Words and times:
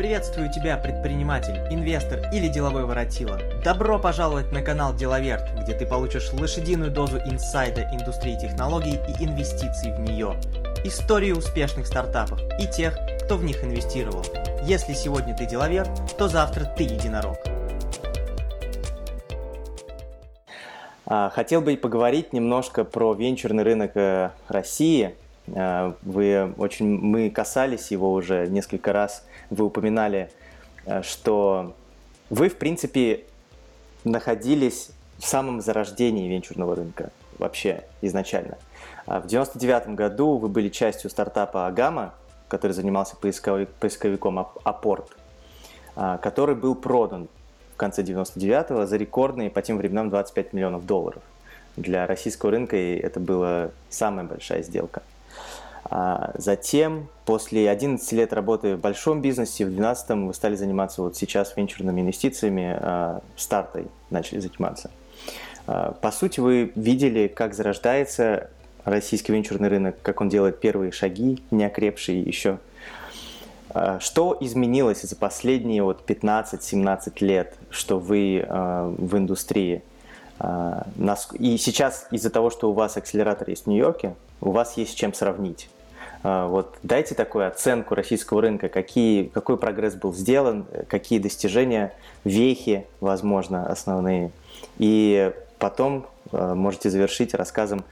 Приветствую 0.00 0.50
тебя, 0.50 0.78
предприниматель, 0.78 1.58
инвестор 1.70 2.20
или 2.32 2.48
деловой 2.48 2.86
воротила. 2.86 3.38
Добро 3.62 3.98
пожаловать 3.98 4.50
на 4.50 4.62
канал 4.62 4.94
Деловерт, 4.94 5.42
где 5.60 5.74
ты 5.74 5.84
получишь 5.84 6.32
лошадиную 6.32 6.90
дозу 6.90 7.18
инсайда 7.18 7.82
индустрии 7.92 8.34
технологий 8.40 8.94
и 8.94 9.24
инвестиций 9.26 9.92
в 9.92 10.00
нее. 10.00 10.40
Истории 10.84 11.32
успешных 11.32 11.86
стартапов 11.86 12.40
и 12.58 12.66
тех, 12.66 12.98
кто 13.22 13.36
в 13.36 13.44
них 13.44 13.62
инвестировал. 13.62 14.24
Если 14.62 14.94
сегодня 14.94 15.36
ты 15.36 15.44
деловер, 15.44 15.86
то 16.16 16.28
завтра 16.28 16.64
ты 16.64 16.84
единорог. 16.84 17.36
А, 21.04 21.28
хотел 21.28 21.60
бы 21.60 21.76
поговорить 21.76 22.32
немножко 22.32 22.84
про 22.84 23.12
венчурный 23.12 23.64
рынок 23.64 23.90
э, 23.96 24.30
России. 24.48 25.14
А, 25.54 25.94
вы 26.02 26.52
очень, 26.58 26.98
мы 26.98 27.30
касались 27.30 27.90
его 27.90 28.12
уже 28.12 28.46
несколько 28.48 28.92
раз 28.92 29.24
вы 29.50 29.64
упоминали, 29.64 30.30
э, 30.86 31.02
что 31.02 31.74
вы, 32.28 32.48
в 32.48 32.56
принципе, 32.56 33.24
находились 34.04 34.90
в 35.18 35.26
самом 35.26 35.60
зарождении 35.60 36.28
венчурного 36.28 36.76
рынка 36.76 37.10
вообще 37.38 37.84
изначально. 38.00 38.58
А 39.06 39.20
в 39.20 39.26
99 39.26 39.94
году 39.94 40.36
вы 40.36 40.48
были 40.48 40.68
частью 40.68 41.10
стартапа 41.10 41.66
Агама, 41.66 42.14
который 42.48 42.72
занимался 42.72 43.16
поисковиком 43.16 44.38
Апорт, 44.64 45.16
а, 45.96 46.18
который 46.18 46.54
был 46.54 46.74
продан 46.74 47.28
в 47.74 47.76
конце 47.76 48.02
99-го 48.02 48.86
за 48.86 48.96
рекордные 48.96 49.50
по 49.50 49.62
тем 49.62 49.78
временам 49.78 50.10
25 50.10 50.52
миллионов 50.52 50.86
долларов. 50.86 51.22
Для 51.76 52.06
российского 52.06 52.50
рынка 52.50 52.76
это 52.76 53.20
была 53.20 53.70
самая 53.88 54.24
большая 54.24 54.62
сделка. 54.62 55.02
А 55.84 56.32
затем, 56.36 57.08
после 57.24 57.70
11 57.70 58.12
лет 58.12 58.32
работы 58.32 58.76
в 58.76 58.80
большом 58.80 59.22
бизнесе, 59.22 59.64
в 59.64 59.68
2012 59.68 60.10
вы 60.26 60.34
стали 60.34 60.54
заниматься 60.54 61.02
вот 61.02 61.16
сейчас 61.16 61.56
венчурными 61.56 62.00
инвестициями, 62.00 62.76
а, 62.78 63.22
стартой 63.36 63.86
начали 64.10 64.40
заниматься. 64.40 64.90
А, 65.66 65.92
по 65.92 66.10
сути, 66.10 66.40
вы 66.40 66.72
видели, 66.74 67.28
как 67.28 67.54
зарождается 67.54 68.50
российский 68.84 69.32
венчурный 69.32 69.68
рынок, 69.68 69.96
как 70.02 70.20
он 70.20 70.28
делает 70.28 70.60
первые 70.60 70.92
шаги, 70.92 71.42
не 71.50 71.64
окрепшие 71.64 72.22
еще. 72.22 72.58
Что 74.00 74.36
изменилось 74.40 75.02
за 75.02 75.14
последние 75.14 75.84
вот 75.84 76.02
15-17 76.04 77.12
лет, 77.20 77.54
что 77.70 78.00
вы 78.00 78.44
в 78.48 79.16
индустрии? 79.16 79.82
И 81.38 81.58
сейчас 81.58 82.06
из-за 82.10 82.30
того, 82.30 82.50
что 82.50 82.70
у 82.70 82.72
вас 82.72 82.96
акселератор 82.96 83.50
есть 83.50 83.64
в 83.64 83.66
Нью-Йорке, 83.68 84.14
у 84.40 84.52
вас 84.52 84.76
есть 84.76 84.92
с 84.92 84.94
чем 84.94 85.12
сравнить. 85.12 85.68
А, 86.22 86.46
вот 86.46 86.76
дайте 86.82 87.14
такую 87.14 87.46
оценку 87.46 87.94
российского 87.94 88.42
рынка, 88.42 88.68
какие, 88.68 89.24
какой 89.24 89.56
прогресс 89.56 89.94
был 89.94 90.12
сделан, 90.12 90.66
какие 90.88 91.18
достижения, 91.18 91.94
вехи, 92.24 92.86
возможно, 93.00 93.66
основные. 93.70 94.30
И 94.78 95.32
потом 95.58 96.06
а, 96.32 96.54
можете 96.54 96.90
завершить 96.90 97.34
рассказом, 97.34 97.84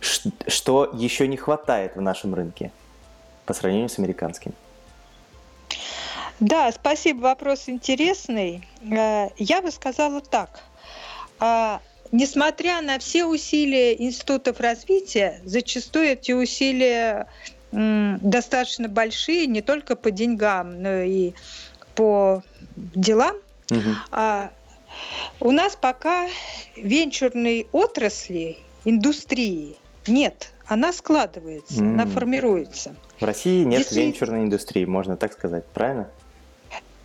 что 0.00 0.90
еще 0.92 1.26
не 1.26 1.36
хватает 1.36 1.96
в 1.96 2.00
нашем 2.00 2.34
рынке 2.34 2.70
по 3.46 3.54
сравнению 3.54 3.88
с 3.88 3.98
американским. 3.98 4.52
Да, 6.38 6.70
спасибо, 6.70 7.22
вопрос 7.22 7.68
интересный. 7.68 8.68
Э, 8.82 9.28
я 9.38 9.62
бы 9.62 9.70
сказала 9.70 10.20
так. 10.20 10.60
Несмотря 12.16 12.80
на 12.80 12.98
все 12.98 13.26
усилия 13.26 13.92
институтов 13.94 14.58
развития, 14.60 15.42
зачастую 15.44 16.06
эти 16.06 16.32
усилия 16.32 17.26
достаточно 17.70 18.88
большие 18.88 19.46
не 19.46 19.60
только 19.60 19.96
по 19.96 20.10
деньгам, 20.10 20.80
но 20.80 21.02
и 21.02 21.34
по 21.94 22.42
делам. 22.74 23.36
Угу. 23.70 23.90
А, 24.12 24.50
у 25.40 25.50
нас 25.50 25.76
пока 25.76 26.26
венчурной 26.74 27.68
отрасли, 27.72 28.56
индустрии 28.86 29.76
нет. 30.06 30.54
Она 30.64 30.94
складывается, 30.94 31.82
mm. 31.82 31.92
она 31.92 32.06
формируется. 32.06 32.96
В 33.20 33.24
России 33.24 33.62
нет 33.62 33.80
Если... 33.80 34.00
венчурной 34.00 34.44
индустрии, 34.44 34.86
можно 34.86 35.18
так 35.18 35.34
сказать, 35.34 35.66
правильно? 35.66 36.08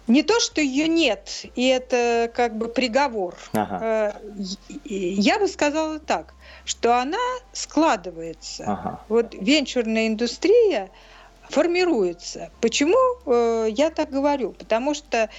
Не 0.07 0.23
то, 0.23 0.39
что 0.39 0.61
ее 0.61 0.87
нет, 0.87 1.45
и 1.55 1.67
это 1.67 2.31
как 2.33 2.57
бы 2.57 2.67
приговор. 2.67 3.35
Ага. 3.53 3.79
Э, 3.81 4.41
я 4.85 5.39
бы 5.39 5.47
сказала 5.47 5.99
так 5.99 6.33
что 6.65 6.97
она 6.99 7.17
складывается. 7.53 8.63
Ага. 8.67 9.01
Вот 9.09 9.33
венчурная 9.33 10.07
индустрия 10.07 10.89
формируется. 11.49 12.49
Почему 12.61 12.97
э, 13.25 13.67
я 13.71 13.89
так 13.89 14.09
говорю? 14.09 14.51
Потому 14.51 14.93
что 14.93 15.29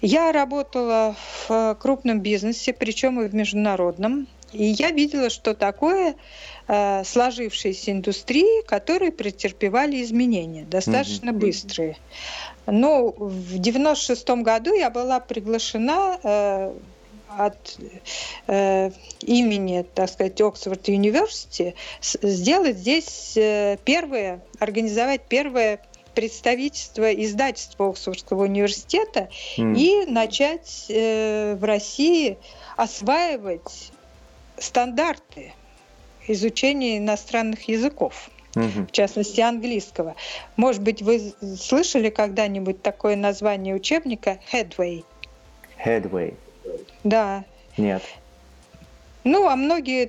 я 0.00 0.32
работала 0.32 1.14
в 1.46 1.76
крупном 1.80 2.20
бизнесе, 2.20 2.72
причем 2.72 3.20
и 3.20 3.28
в 3.28 3.34
международном, 3.34 4.26
и 4.52 4.64
я 4.64 4.90
видела, 4.90 5.30
что 5.30 5.54
такое 5.54 6.14
э, 6.68 7.04
сложившиеся 7.04 7.92
индустрии, 7.92 8.64
которые 8.66 9.10
претерпевали 9.12 10.02
изменения 10.02 10.64
достаточно 10.64 11.30
mm-hmm. 11.30 11.38
быстрые. 11.38 11.96
Но 12.66 13.10
в 13.10 13.58
96 13.58 14.28
году 14.42 14.74
я 14.74 14.90
была 14.90 15.20
приглашена 15.20 16.18
э, 16.22 16.72
от 17.38 17.78
э, 18.46 18.90
имени, 19.20 19.84
так 19.94 20.10
сказать, 20.10 20.40
Оксфорд 20.40 20.88
Университи 20.88 21.74
сделать 22.00 22.78
здесь 22.78 23.36
э, 23.36 23.78
первое, 23.84 24.40
организовать 24.58 25.22
первое 25.28 25.80
представительство 26.14 27.12
издательства 27.12 27.88
Оксфордского 27.88 28.44
университета 28.44 29.28
mm. 29.56 29.76
и 29.78 30.06
начать 30.10 30.86
э, 30.88 31.56
в 31.58 31.64
России 31.64 32.38
осваивать 32.76 33.92
стандарты 34.58 35.54
изучения 36.28 36.98
иностранных 36.98 37.68
языков. 37.68 38.30
Угу. 38.54 38.86
в 38.88 38.92
частности 38.92 39.40
английского. 39.40 40.14
Может 40.56 40.82
быть, 40.82 41.00
вы 41.00 41.32
слышали 41.58 42.10
когда-нибудь 42.10 42.82
такое 42.82 43.16
название 43.16 43.74
учебника 43.74 44.38
Headway? 44.52 45.04
Headway. 45.82 46.34
Да. 47.02 47.44
Нет. 47.76 48.02
Ну, 49.24 49.48
а 49.48 49.56
многие, 49.56 50.08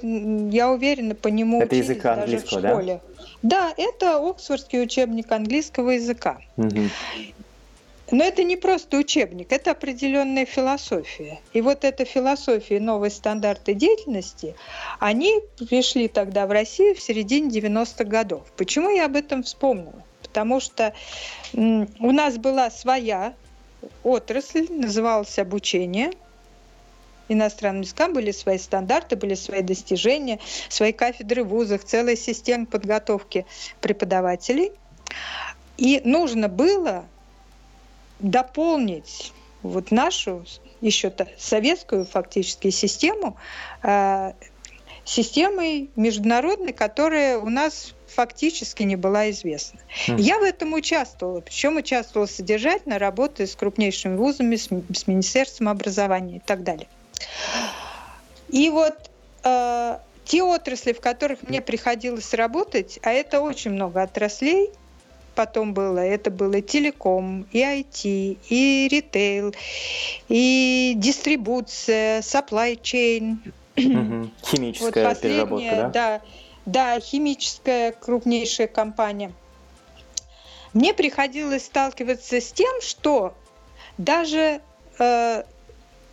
я 0.52 0.72
уверена, 0.72 1.14
по 1.16 1.28
нему 1.28 1.62
Это 1.62 1.76
языка 1.76 2.14
английского, 2.14 2.60
в 2.60 2.68
школе. 2.68 3.02
Да? 3.44 3.74
да, 3.74 3.74
это 3.78 4.18
Оксфордский 4.18 4.82
учебник 4.82 5.32
английского 5.32 5.92
языка. 5.92 6.40
Угу. 6.58 6.90
Но 8.14 8.24
это 8.24 8.44
не 8.44 8.58
просто 8.58 8.98
учебник, 8.98 9.52
это 9.52 9.72
определенная 9.72 10.46
философия. 10.46 11.40
И 11.52 11.62
вот 11.62 11.84
эта 11.84 12.06
философия, 12.06 12.80
новые 12.80 13.10
стандарты 13.10 13.74
деятельности, 13.74 14.56
они 15.00 15.42
пришли 15.58 16.08
тогда 16.08 16.46
в 16.46 16.52
Россию 16.52 16.94
в 16.94 17.02
середине 17.02 17.50
90-х 17.50 18.04
годов. 18.04 18.44
Почему 18.56 18.92
я 18.92 19.06
об 19.06 19.16
этом 19.16 19.42
вспомнила? 19.42 20.04
Потому 20.22 20.60
что 20.60 20.94
у 21.54 22.12
нас 22.12 22.38
была 22.38 22.70
своя 22.70 23.34
отрасль, 24.04 24.68
называлась 24.70 25.40
обучение– 25.40 26.12
иностранным 27.30 27.82
языкам 27.82 28.14
были 28.14 28.32
свои 28.32 28.60
стандарты, 28.60 29.16
были 29.16 29.34
свои 29.34 29.62
достижения, 29.62 30.40
свои 30.70 30.92
кафедры 30.92 31.44
в 31.44 31.48
вузах, 31.48 31.84
целая 31.84 32.16
система 32.16 32.68
подготовки 32.68 33.48
преподавателей. 33.82 34.72
И 35.78 36.02
нужно 36.04 36.50
было 36.50 37.06
дополнить 38.24 39.32
вот 39.62 39.92
нашу 39.92 40.44
еще 40.82 41.14
советскую 41.38 42.06
фактически 42.06 42.72
систему 42.72 43.38
э, 43.84 44.34
системой 45.06 45.90
международной, 45.96 46.74
которая 46.74 47.38
у 47.38 47.50
нас 47.50 47.94
фактически 48.08 48.84
не 48.84 48.96
была 48.96 49.30
известна. 49.32 49.80
Mm. 50.08 50.22
Я 50.22 50.40
в 50.40 50.44
этом 50.44 50.74
участвовала, 50.74 51.42
причем 51.42 51.78
участвовала 51.78 52.28
содержательно, 52.28 53.00
работая 53.00 53.48
с 53.48 53.56
крупнейшими 53.56 54.16
вузами, 54.16 54.56
с, 54.56 54.68
с 54.68 55.08
Министерством 55.08 55.70
образования 55.70 56.38
и 56.38 56.42
так 56.42 56.64
далее. 56.64 56.88
И 58.50 58.70
вот 58.70 59.10
э, 59.44 59.98
те 60.26 60.44
отрасли, 60.44 60.94
в 60.94 61.02
которых 61.02 61.44
мне 61.44 61.62
приходилось 61.62 62.34
работать, 62.34 63.00
а 63.04 63.12
это 63.12 63.42
очень 63.42 63.72
много 63.72 64.02
отраслей, 64.02 64.70
потом 65.36 65.74
было, 65.74 66.00
это 66.00 66.32
было 66.32 66.62
телеком, 66.62 67.48
и 67.52 67.60
IT, 67.60 68.38
и 68.50 68.88
ритейл, 68.90 69.54
и 70.30 70.94
дистрибуция, 70.96 72.22
supply 72.22 72.80
chain. 72.80 73.38
Химическая 73.76 75.10
вот 75.10 75.22
переработка, 75.22 75.76
да? 75.76 75.90
Да, 75.90 76.22
да, 76.66 77.00
химическая 77.00 77.92
крупнейшая 77.92 78.68
компания. 78.68 79.34
Мне 80.74 80.94
приходилось 80.94 81.66
сталкиваться 81.66 82.42
с 82.42 82.52
тем, 82.52 82.82
что 82.82 83.34
даже 83.98 84.62
э, 85.00 85.44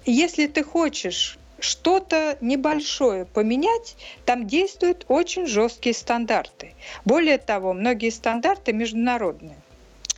если 0.05 0.46
ты 0.46 0.62
хочешь 0.64 1.38
что-то 1.62 2.37
небольшое 2.41 3.25
поменять, 3.25 3.97
там 4.25 4.47
действуют 4.47 5.05
очень 5.09 5.47
жесткие 5.47 5.95
стандарты. 5.95 6.75
Более 7.05 7.39
того, 7.39 7.73
многие 7.73 8.11
стандарты 8.11 8.73
международные. 8.73 9.57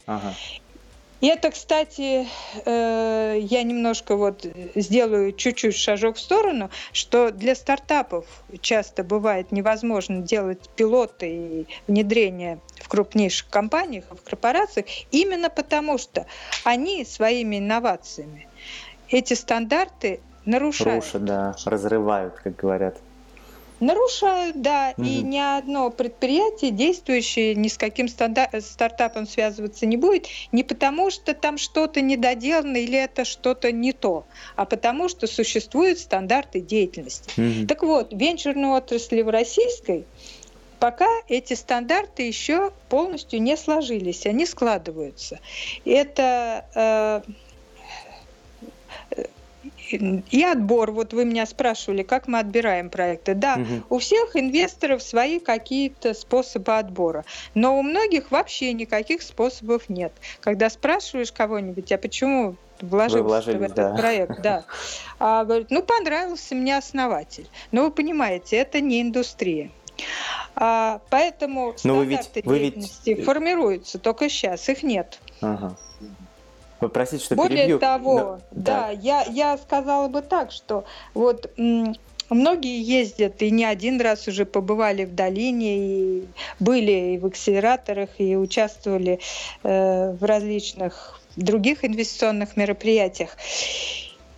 Ага. 0.07 0.35
И 1.23 1.29
это, 1.29 1.53
кстати, 1.53 2.27
э, 2.65 3.39
я 3.41 3.63
немножко 3.63 4.17
вот 4.17 4.45
сделаю 4.75 5.33
чуть-чуть 5.33 5.77
шажок 5.77 6.17
в 6.17 6.21
сторону, 6.21 6.69
что 6.93 7.31
для 7.31 7.55
стартапов 7.55 8.27
часто 8.61 9.05
бывает 9.05 9.53
невозможно 9.53 10.21
делать 10.21 10.69
пилоты 10.75 11.29
и 11.29 11.67
внедрение 11.87 12.59
в 12.75 12.89
крупнейших 12.89 13.49
компаниях, 13.51 14.05
в 14.11 14.21
корпорациях, 14.29 14.87
именно 15.13 15.49
потому 15.49 15.97
что 15.97 16.27
они 16.65 17.05
своими 17.05 17.59
инновациями 17.59 18.49
эти 19.09 19.35
стандарты 19.35 20.21
нарушают. 20.45 21.05
Рушат, 21.05 21.25
да, 21.25 21.55
разрывают, 21.65 22.35
как 22.35 22.57
говорят. 22.57 22.97
Нарушают, 23.81 24.63
да, 24.63 24.95
угу. 24.97 25.05
и 25.05 25.23
ни 25.23 25.39
одно 25.39 25.91
предприятие, 25.91 26.71
действующее 26.71 27.57
ни 27.57 27.67
с 27.67 27.77
каким 27.77 28.07
стартапом 28.09 29.27
связываться 29.27 29.87
не 29.87 29.97
будет, 29.97 30.29
не 30.53 30.63
потому 30.63 31.11
что 31.11 31.35
там 31.35 31.59
что-то 31.59 32.01
недоделано 32.01 32.77
или 32.77 32.97
это 32.97 33.25
что-то 33.25 33.73
не 33.73 33.93
то, 33.93 34.25
а 34.55 34.67
потому 34.67 35.09
что 35.09 35.27
существуют 35.27 35.99
стандарты 35.99 36.61
деятельности. 36.61 37.41
Угу. 37.41 37.67
Так 37.67 37.83
вот, 37.83 38.13
венчурной 38.13 38.71
отрасли 38.71 39.23
в 39.23 39.29
российской 39.29 40.05
пока 40.83 41.09
эти 41.29 41.55
стандарты 41.55 42.27
еще 42.27 42.73
полностью 42.89 43.41
не 43.41 43.57
сложились, 43.57 44.27
они 44.27 44.47
складываются. 44.47 45.39
Это 45.85 46.67
э, 46.75 47.33
и 49.91 50.43
отбор. 50.43 50.91
Вот 50.91 51.13
вы 51.13 51.25
меня 51.25 51.47
спрашивали, 51.47 52.03
как 52.03 52.29
мы 52.29 52.39
отбираем 52.39 52.91
проекты. 52.91 53.35
Да, 53.35 53.57
угу. 53.57 53.97
у 53.97 53.99
всех 53.99 54.37
инвесторов 54.37 55.03
свои 55.03 55.39
какие-то 55.39 56.15
способы 56.15 56.77
отбора, 56.77 57.25
но 57.55 57.79
у 57.79 57.83
многих 57.83 58.31
вообще 58.31 58.73
никаких 58.73 59.23
способов 59.23 59.89
нет. 59.89 60.13
Когда 60.41 60.71
спрашиваешь 60.71 61.33
кого-нибудь, 61.33 61.93
а 61.93 61.99
почему 61.99 62.57
вложился 62.81 63.53
в 63.53 63.63
этот 63.63 63.77
да. 63.77 63.95
проект, 63.95 64.43
да. 64.43 64.65
А 65.19 65.45
говорит, 65.45 65.71
ну 65.71 65.83
понравился 65.83 66.55
мне 66.55 66.77
основатель. 66.77 67.49
Но 67.71 67.85
вы 67.85 67.91
понимаете, 67.91 68.57
это 68.57 68.81
не 68.81 69.03
индустрия. 69.03 69.71
А, 70.55 71.01
поэтому 71.11 71.75
Но 71.85 72.03
стандарты 72.03 72.43
вы 72.45 72.59
ведь, 72.59 72.75
деятельности 72.75 73.11
вы 73.11 73.17
ведь... 73.17 73.25
формируются 73.25 73.99
только 73.99 74.29
сейчас, 74.29 74.69
их 74.69 74.83
нет. 74.83 75.19
Ага. 75.41 75.77
Простите, 76.89 77.25
что 77.25 77.35
Более 77.35 77.59
перебью. 77.59 77.79
того, 77.79 78.19
Но, 78.19 78.41
да, 78.51 78.87
да 78.87 78.91
я, 78.91 79.23
я 79.25 79.59
сказала 79.59 80.09
бы 80.09 80.23
так, 80.23 80.53
что 80.53 80.85
вот 81.15 81.51
Многие 82.33 82.81
ездят 82.81 83.43
и 83.43 83.51
не 83.51 83.65
один 83.65 84.01
раз 84.01 84.27
уже 84.27 84.47
побывали 84.47 85.05
в 85.05 85.15
долине, 85.15 85.77
и 85.77 86.25
были 86.59 87.15
и 87.15 87.19
в 87.19 87.27
акселераторах, 87.27 88.09
и 88.19 88.37
участвовали 88.37 89.21
э, 89.63 90.13
в 90.13 90.25
различных 90.25 91.21
других 91.37 91.85
инвестиционных 91.85 92.57
мероприятиях. 92.57 93.37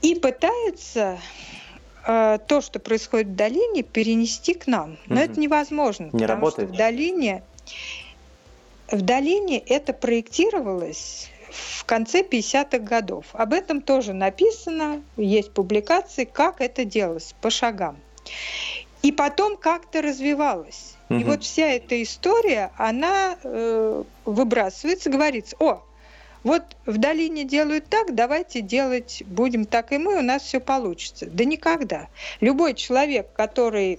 И 0.02 0.16
пытаются 0.16 1.18
э, 2.06 2.38
то, 2.46 2.60
что 2.60 2.80
происходит 2.80 3.28
в 3.28 3.36
долине, 3.36 3.82
перенести 3.82 4.54
к 4.54 4.66
нам. 4.66 4.98
Но 5.06 5.16
угу. 5.16 5.24
это 5.24 5.40
невозможно. 5.40 6.10
Не 6.12 6.26
работает. 6.26 6.68
Что 6.68 6.74
в 6.74 6.76
долине, 6.76 7.42
в 8.90 9.02
долине 9.02 9.58
это 9.58 9.92
проектировалось 9.92 11.30
в 11.54 11.84
конце 11.84 12.22
50-х 12.22 12.78
годов. 12.78 13.26
Об 13.32 13.52
этом 13.52 13.80
тоже 13.80 14.12
написано, 14.12 15.02
есть 15.16 15.52
публикации, 15.52 16.24
как 16.24 16.60
это 16.60 16.84
делалось 16.84 17.34
по 17.40 17.50
шагам. 17.50 17.96
И 19.02 19.12
потом 19.12 19.56
как-то 19.56 20.02
развивалось. 20.02 20.94
Угу. 21.10 21.18
И 21.18 21.24
вот 21.24 21.44
вся 21.44 21.66
эта 21.66 22.02
история, 22.02 22.72
она 22.76 23.36
э, 23.42 24.02
выбрасывается, 24.24 25.10
говорится, 25.10 25.56
о, 25.60 25.82
вот 26.44 26.62
в 26.86 26.98
долине 26.98 27.44
делают 27.44 27.86
так, 27.88 28.14
давайте 28.14 28.60
делать 28.60 29.22
будем 29.26 29.64
так 29.64 29.92
и 29.92 29.98
мы, 29.98 30.18
у 30.18 30.22
нас 30.22 30.42
все 30.42 30.60
получится. 30.60 31.26
Да 31.26 31.44
никогда. 31.44 32.08
Любой 32.40 32.74
человек, 32.74 33.32
который 33.34 33.98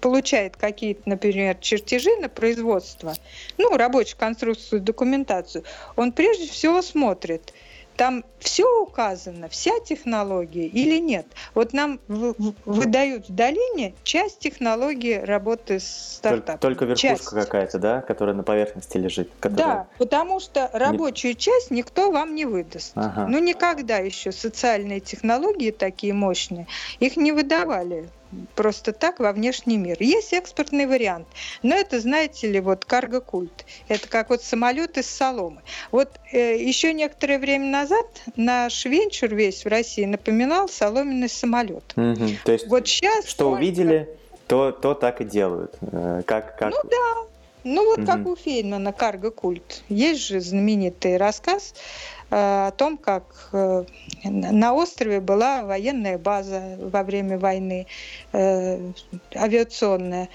получает 0.00 0.56
какие-то, 0.56 1.08
например, 1.08 1.56
чертежи 1.60 2.14
на 2.16 2.28
производство, 2.28 3.14
ну, 3.56 3.76
рабочую 3.76 4.18
конструкцию, 4.18 4.80
документацию, 4.80 5.64
он 5.96 6.12
прежде 6.12 6.48
всего 6.48 6.82
смотрит– 6.82 7.54
там 7.98 8.24
все 8.38 8.80
указано, 8.80 9.48
вся 9.48 9.72
технология 9.80 10.66
или 10.66 10.98
нет? 10.98 11.26
Вот 11.52 11.72
нам 11.72 11.98
выдают 12.06 13.28
в 13.28 13.34
долине 13.34 13.94
часть 14.04 14.38
технологии 14.38 15.14
работы 15.14 15.80
с 15.80 16.14
стартапом. 16.18 16.60
Только, 16.60 16.84
верхушка 16.84 17.34
какая-то, 17.34 17.78
да, 17.80 18.00
которая 18.00 18.36
на 18.36 18.44
поверхности 18.44 18.96
лежит? 18.96 19.30
Которая... 19.40 19.66
Да, 19.66 19.86
потому 19.98 20.38
что 20.38 20.70
рабочую 20.72 21.32
не... 21.32 21.36
часть 21.38 21.72
никто 21.72 22.12
вам 22.12 22.36
не 22.36 22.44
выдаст. 22.44 22.92
Ага. 22.94 23.26
Ну 23.28 23.40
никогда 23.40 23.96
еще 23.96 24.30
социальные 24.30 25.00
технологии 25.00 25.72
такие 25.72 26.12
мощные, 26.12 26.68
их 27.00 27.16
не 27.16 27.32
выдавали 27.32 28.08
просто 28.54 28.92
так 28.92 29.20
во 29.20 29.32
внешний 29.32 29.76
мир. 29.76 29.96
Есть 30.00 30.32
экспортный 30.32 30.86
вариант, 30.86 31.26
но 31.62 31.74
это, 31.74 32.00
знаете 32.00 32.50
ли, 32.50 32.60
вот 32.60 32.84
карго-культ. 32.84 33.64
Это 33.88 34.08
как 34.08 34.30
вот 34.30 34.42
самолет 34.42 34.98
из 34.98 35.08
соломы. 35.08 35.62
Вот 35.90 36.10
э, 36.32 36.56
еще 36.56 36.92
некоторое 36.92 37.38
время 37.38 37.66
назад 37.66 38.06
наш 38.36 38.84
венчур 38.84 39.34
весь 39.34 39.64
в 39.64 39.68
России 39.68 40.04
напоминал 40.04 40.68
соломенный 40.68 41.28
самолет. 41.28 41.84
Угу. 41.96 42.28
То 42.44 42.52
есть, 42.52 42.66
вот 42.68 42.86
сейчас 42.86 43.26
что 43.26 43.44
только... 43.44 43.58
увидели, 43.58 44.08
то, 44.46 44.72
то 44.72 44.94
так 44.94 45.20
и 45.20 45.24
делают. 45.24 45.76
Э, 45.80 46.22
как, 46.26 46.58
как... 46.58 46.70
Ну 46.70 46.78
да. 46.84 47.28
Ну 47.68 47.84
вот 47.84 47.98
угу. 47.98 48.06
как 48.06 48.26
у 48.26 48.34
Фейнмана 48.34 48.92
«Карго-культ». 48.92 49.82
Есть 49.88 50.26
же 50.26 50.40
знаменитый 50.40 51.18
рассказ 51.18 51.74
Э, 52.30 52.66
о 52.68 52.70
том, 52.72 52.98
как 52.98 53.48
э, 53.52 53.84
на 54.24 54.74
острове 54.74 55.20
была 55.20 55.62
военная 55.62 56.18
база 56.18 56.76
во 56.78 57.02
время 57.02 57.38
войны, 57.38 57.86
э, 58.32 58.92
авиационная. 59.34 60.28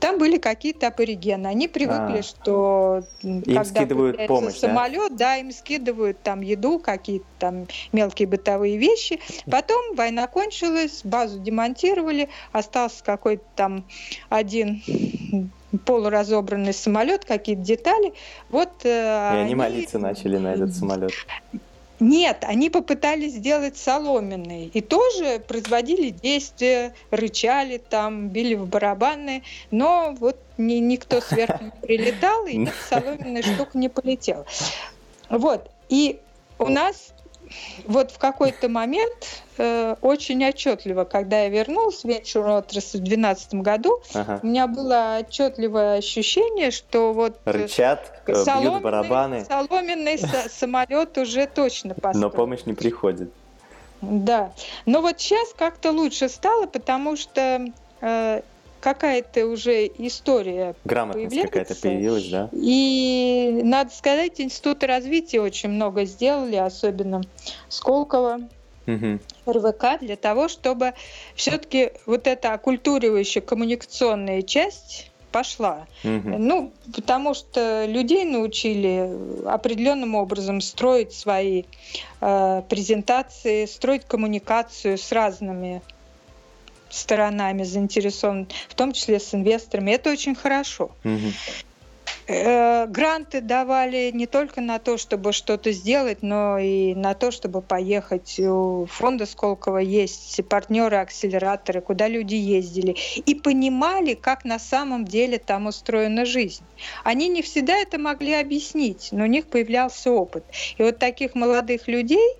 Там 0.00 0.18
были 0.18 0.38
какие-то 0.38 0.86
аборигены. 0.86 1.48
Они 1.48 1.68
привыкли, 1.68 2.20
а, 2.20 2.22
что 2.22 3.02
им 3.22 3.42
когда 3.42 3.64
скидывают 3.64 4.26
помощь, 4.26 4.54
самолет, 4.54 5.10
да? 5.10 5.34
да, 5.34 5.36
им 5.36 5.52
скидывают 5.52 6.22
там 6.22 6.40
еду, 6.40 6.78
какие-то 6.78 7.26
там 7.38 7.66
мелкие 7.92 8.26
бытовые 8.26 8.78
вещи. 8.78 9.20
Потом 9.50 9.94
война 9.94 10.28
кончилась, 10.28 11.02
базу 11.04 11.38
демонтировали, 11.38 12.30
остался 12.52 13.04
какой-то 13.04 13.44
там 13.54 13.84
один 14.30 14.82
полуразобранный 15.84 16.72
самолет, 16.72 17.24
какие-то 17.24 17.62
детали. 17.62 18.14
Вот, 18.50 18.70
э, 18.84 18.88
И 18.88 19.34
они, 19.34 19.42
они 19.42 19.54
молиться 19.54 19.98
начали 19.98 20.38
на 20.38 20.54
этот 20.54 20.74
самолет. 20.74 21.12
Нет, 21.98 22.44
они 22.46 22.68
попытались 22.68 23.34
сделать 23.34 23.76
соломенный. 23.76 24.66
И 24.66 24.80
тоже 24.82 25.40
производили 25.46 26.10
действия, 26.10 26.94
рычали 27.10 27.78
там, 27.78 28.28
били 28.28 28.54
в 28.54 28.66
барабаны. 28.66 29.42
Но 29.70 30.14
вот 30.18 30.38
ни, 30.58 30.74
никто 30.74 31.20
сверху 31.20 31.64
не 31.64 31.70
прилетал, 31.70 32.46
и 32.46 32.68
соломенная 32.90 33.42
штука 33.42 33.78
не 33.78 33.88
полетела. 33.88 34.44
Вот. 35.30 35.70
И 35.88 36.20
у 36.58 36.68
нас 36.68 37.14
вот 37.86 38.10
в 38.10 38.18
какой-то 38.18 38.68
момент 38.68 39.42
э, 39.58 39.96
очень 40.00 40.44
отчетливо, 40.44 41.04
когда 41.04 41.42
я 41.42 41.48
вернулась 41.48 42.02
в 42.02 42.04
венчурную 42.04 42.58
отрасль 42.58 42.98
в 42.98 43.04
2012 43.04 43.54
году, 43.54 44.00
ага. 44.14 44.40
у 44.42 44.46
меня 44.46 44.66
было 44.66 45.18
отчетливое 45.20 45.98
ощущение, 45.98 46.70
что 46.70 47.12
вот 47.12 47.38
э, 47.44 47.50
рычат, 47.50 48.12
э, 48.26 48.32
бьют 48.32 48.82
барабаны, 48.82 49.44
соломенный 49.44 50.18
самолет 50.48 51.16
уже 51.18 51.46
точно 51.46 51.94
построен. 51.94 52.20
Но 52.20 52.30
помощь 52.30 52.64
не 52.64 52.74
приходит. 52.74 53.30
Да, 54.02 54.52
но 54.84 55.00
вот 55.00 55.20
сейчас 55.20 55.52
как-то 55.54 55.90
лучше 55.90 56.28
стало, 56.28 56.66
потому 56.66 57.16
что 57.16 57.66
э, 58.00 58.42
какая-то 58.86 59.46
уже 59.48 59.88
история 59.98 60.76
Грамотность 60.84 61.42
какая-то 61.42 61.74
появилась, 61.74 62.28
да? 62.28 62.48
И, 62.52 63.62
надо 63.64 63.90
сказать, 63.90 64.40
институты 64.40 64.86
развития 64.86 65.40
очень 65.40 65.70
много 65.70 66.04
сделали, 66.04 66.54
особенно 66.54 67.22
Сколково, 67.68 68.42
угу. 68.86 69.18
РВК, 69.44 69.98
для 70.00 70.14
того, 70.14 70.46
чтобы 70.46 70.94
все-таки 71.34 71.90
вот 72.06 72.28
эта 72.28 72.52
оккультуривающая 72.52 73.42
коммуникационная 73.42 74.42
часть 74.42 75.10
пошла. 75.32 75.88
Угу. 76.04 76.38
Ну, 76.38 76.72
потому 76.94 77.34
что 77.34 77.86
людей 77.86 78.24
научили 78.24 79.10
определенным 79.48 80.14
образом 80.14 80.60
строить 80.60 81.12
свои 81.12 81.64
э, 82.20 82.62
презентации, 82.68 83.66
строить 83.66 84.04
коммуникацию 84.04 84.96
с 84.96 85.10
разными 85.10 85.82
сторонами 86.88 87.62
заинтересован, 87.62 88.48
в 88.68 88.74
том 88.74 88.92
числе 88.92 89.20
с 89.20 89.34
инвесторами. 89.34 89.92
Это 89.92 90.10
очень 90.10 90.34
хорошо. 90.34 90.90
Угу. 91.04 91.32
Э, 92.28 92.86
гранты 92.86 93.40
давали 93.40 94.10
не 94.12 94.26
только 94.26 94.60
на 94.60 94.80
то, 94.80 94.98
чтобы 94.98 95.32
что-то 95.32 95.70
сделать, 95.70 96.18
но 96.22 96.58
и 96.58 96.94
на 96.94 97.14
то, 97.14 97.30
чтобы 97.30 97.62
поехать. 97.62 98.40
У 98.40 98.86
фонда 98.86 99.26
Сколково 99.26 99.78
есть 99.78 100.40
партнеры, 100.48 100.96
акселераторы, 100.96 101.80
куда 101.80 102.08
люди 102.08 102.34
ездили 102.34 102.96
и 103.24 103.34
понимали, 103.34 104.14
как 104.14 104.44
на 104.44 104.58
самом 104.58 105.04
деле 105.04 105.38
там 105.38 105.66
устроена 105.66 106.24
жизнь. 106.24 106.64
Они 107.04 107.28
не 107.28 107.42
всегда 107.42 107.76
это 107.76 107.98
могли 107.98 108.34
объяснить, 108.34 109.10
но 109.12 109.24
у 109.24 109.28
них 109.28 109.46
появлялся 109.46 110.10
опыт. 110.10 110.44
И 110.78 110.82
вот 110.82 110.98
таких 110.98 111.36
молодых 111.36 111.86
людей 111.86 112.36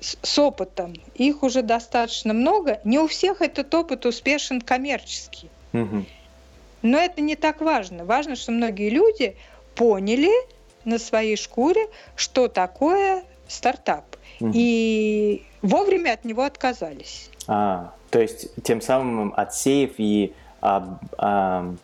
с 0.00 0.38
опытом, 0.38 0.94
их 1.14 1.42
уже 1.42 1.62
достаточно 1.62 2.32
много. 2.32 2.80
Не 2.84 2.98
у 2.98 3.06
всех 3.06 3.40
этот 3.40 3.74
опыт 3.74 4.06
успешен 4.06 4.60
коммерчески. 4.60 5.48
Угу. 5.72 6.04
Но 6.82 6.98
это 6.98 7.20
не 7.20 7.36
так 7.36 7.60
важно. 7.60 8.04
Важно, 8.04 8.36
что 8.36 8.52
многие 8.52 8.90
люди 8.90 9.36
поняли 9.74 10.32
на 10.84 10.98
своей 10.98 11.36
шкуре, 11.36 11.88
что 12.16 12.48
такое 12.48 13.24
стартап. 13.48 14.04
Угу. 14.40 14.52
И 14.54 15.42
вовремя 15.62 16.12
от 16.12 16.24
него 16.24 16.42
отказались. 16.42 17.30
А, 17.46 17.92
то 18.10 18.20
есть 18.20 18.48
тем 18.62 18.80
самым 18.80 19.34
отсеяв 19.36 19.92
и 19.98 20.34
а, 20.60 20.98
а, 21.16 21.74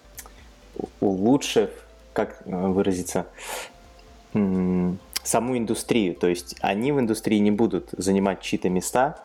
улучшив, 1.01 1.71
как 2.13 2.43
выразиться, 2.45 3.27
саму 5.25 5.59
индустрию. 5.59 6.15
То 6.15 6.29
есть 6.29 6.57
они 6.61 6.93
в 6.93 7.01
индустрии 7.01 7.39
не 7.39 7.51
будут 7.51 7.89
занимать 7.93 8.41
чьи-то 8.41 8.69
места, 8.69 9.19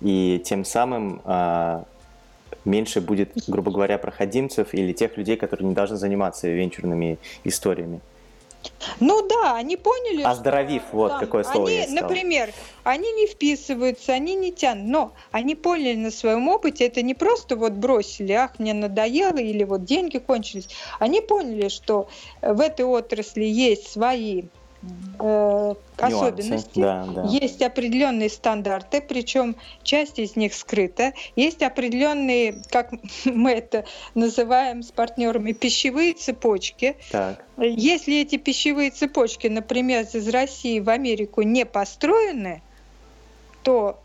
и 0.00 0.42
тем 0.44 0.64
самым 0.64 1.20
а, 1.24 1.84
меньше 2.64 3.00
будет, 3.00 3.32
грубо 3.46 3.70
говоря, 3.70 3.98
проходимцев 3.98 4.74
или 4.74 4.92
тех 4.92 5.16
людей, 5.16 5.36
которые 5.36 5.68
не 5.68 5.74
должны 5.74 5.96
заниматься 5.96 6.48
венчурными 6.48 7.18
историями. 7.44 8.00
Ну 9.00 9.26
да, 9.26 9.56
они 9.56 9.76
поняли. 9.76 10.22
Оздоровив, 10.22 10.82
что, 10.88 10.96
вот 10.96 11.08
да, 11.12 11.18
какое 11.18 11.42
слово 11.42 11.66
они, 11.66 11.76
я 11.76 11.84
искал. 11.86 12.02
Например, 12.02 12.50
они 12.84 13.10
не 13.12 13.26
вписываются, 13.26 14.12
они 14.12 14.34
не 14.34 14.52
тянут, 14.52 14.84
но 14.86 15.12
они 15.32 15.54
поняли 15.54 15.96
на 15.96 16.10
своем 16.10 16.48
опыте, 16.48 16.86
это 16.86 17.02
не 17.02 17.14
просто 17.14 17.56
вот 17.56 17.72
бросили, 17.72 18.32
ах, 18.32 18.58
мне 18.58 18.72
надоело, 18.72 19.38
или 19.38 19.64
вот 19.64 19.84
деньги 19.84 20.18
кончились. 20.18 20.68
Они 21.00 21.20
поняли, 21.20 21.68
что 21.68 22.08
в 22.40 22.60
этой 22.60 22.84
отрасли 22.84 23.44
есть 23.44 23.90
свои 23.90 24.44
э, 25.18 25.74
особенности, 25.98 26.80
да, 26.80 27.06
да. 27.06 27.24
есть 27.24 27.62
определенные 27.62 28.28
стандарты, 28.28 29.00
причем 29.00 29.56
часть 29.82 30.18
из 30.18 30.36
них 30.36 30.54
скрыта, 30.54 31.12
есть 31.36 31.62
определенные, 31.62 32.62
как 32.70 32.92
мы 33.24 33.52
это 33.52 33.84
называем 34.14 34.82
с 34.82 34.90
партнерами, 34.90 35.52
пищевые 35.52 36.14
цепочки. 36.14 36.96
Так. 37.10 37.44
Если 37.58 38.20
эти 38.20 38.36
пищевые 38.36 38.90
цепочки, 38.90 39.46
например, 39.46 40.06
из 40.12 40.28
России 40.28 40.80
в 40.80 40.88
Америку 40.88 41.42
не 41.42 41.64
построены, 41.64 42.62
то 43.62 44.01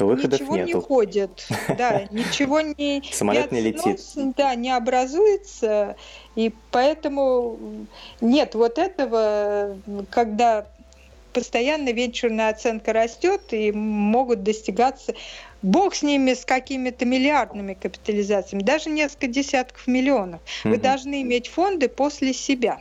то 0.00 0.06
выходов 0.06 0.40
ничего 0.40 0.56
нету. 0.56 0.76
не 0.78 0.82
ходит, 0.82 1.46
да, 1.76 2.08
ничего 2.10 2.62
не... 2.62 3.02
Самолет 3.12 3.52
не 3.52 3.60
летит. 3.60 4.00
Да, 4.34 4.54
не 4.54 4.74
образуется, 4.74 5.94
и 6.36 6.54
поэтому 6.70 7.58
нет 8.22 8.54
вот 8.54 8.78
этого, 8.78 9.76
когда 10.08 10.66
постоянно 11.34 11.92
венчурная 11.92 12.48
оценка 12.48 12.94
растет 12.94 13.42
и 13.50 13.72
могут 13.72 14.42
достигаться 14.42 15.12
Бог 15.60 15.94
с 15.94 16.02
ними, 16.02 16.32
с 16.32 16.46
какими-то 16.46 17.04
миллиардными 17.04 17.74
капитализациями, 17.74 18.62
даже 18.62 18.88
несколько 18.88 19.26
десятков 19.26 19.86
миллионов. 19.86 20.40
Вы 20.64 20.78
должны 20.78 21.20
иметь 21.20 21.48
фонды 21.48 21.90
после 21.90 22.32
себя 22.32 22.80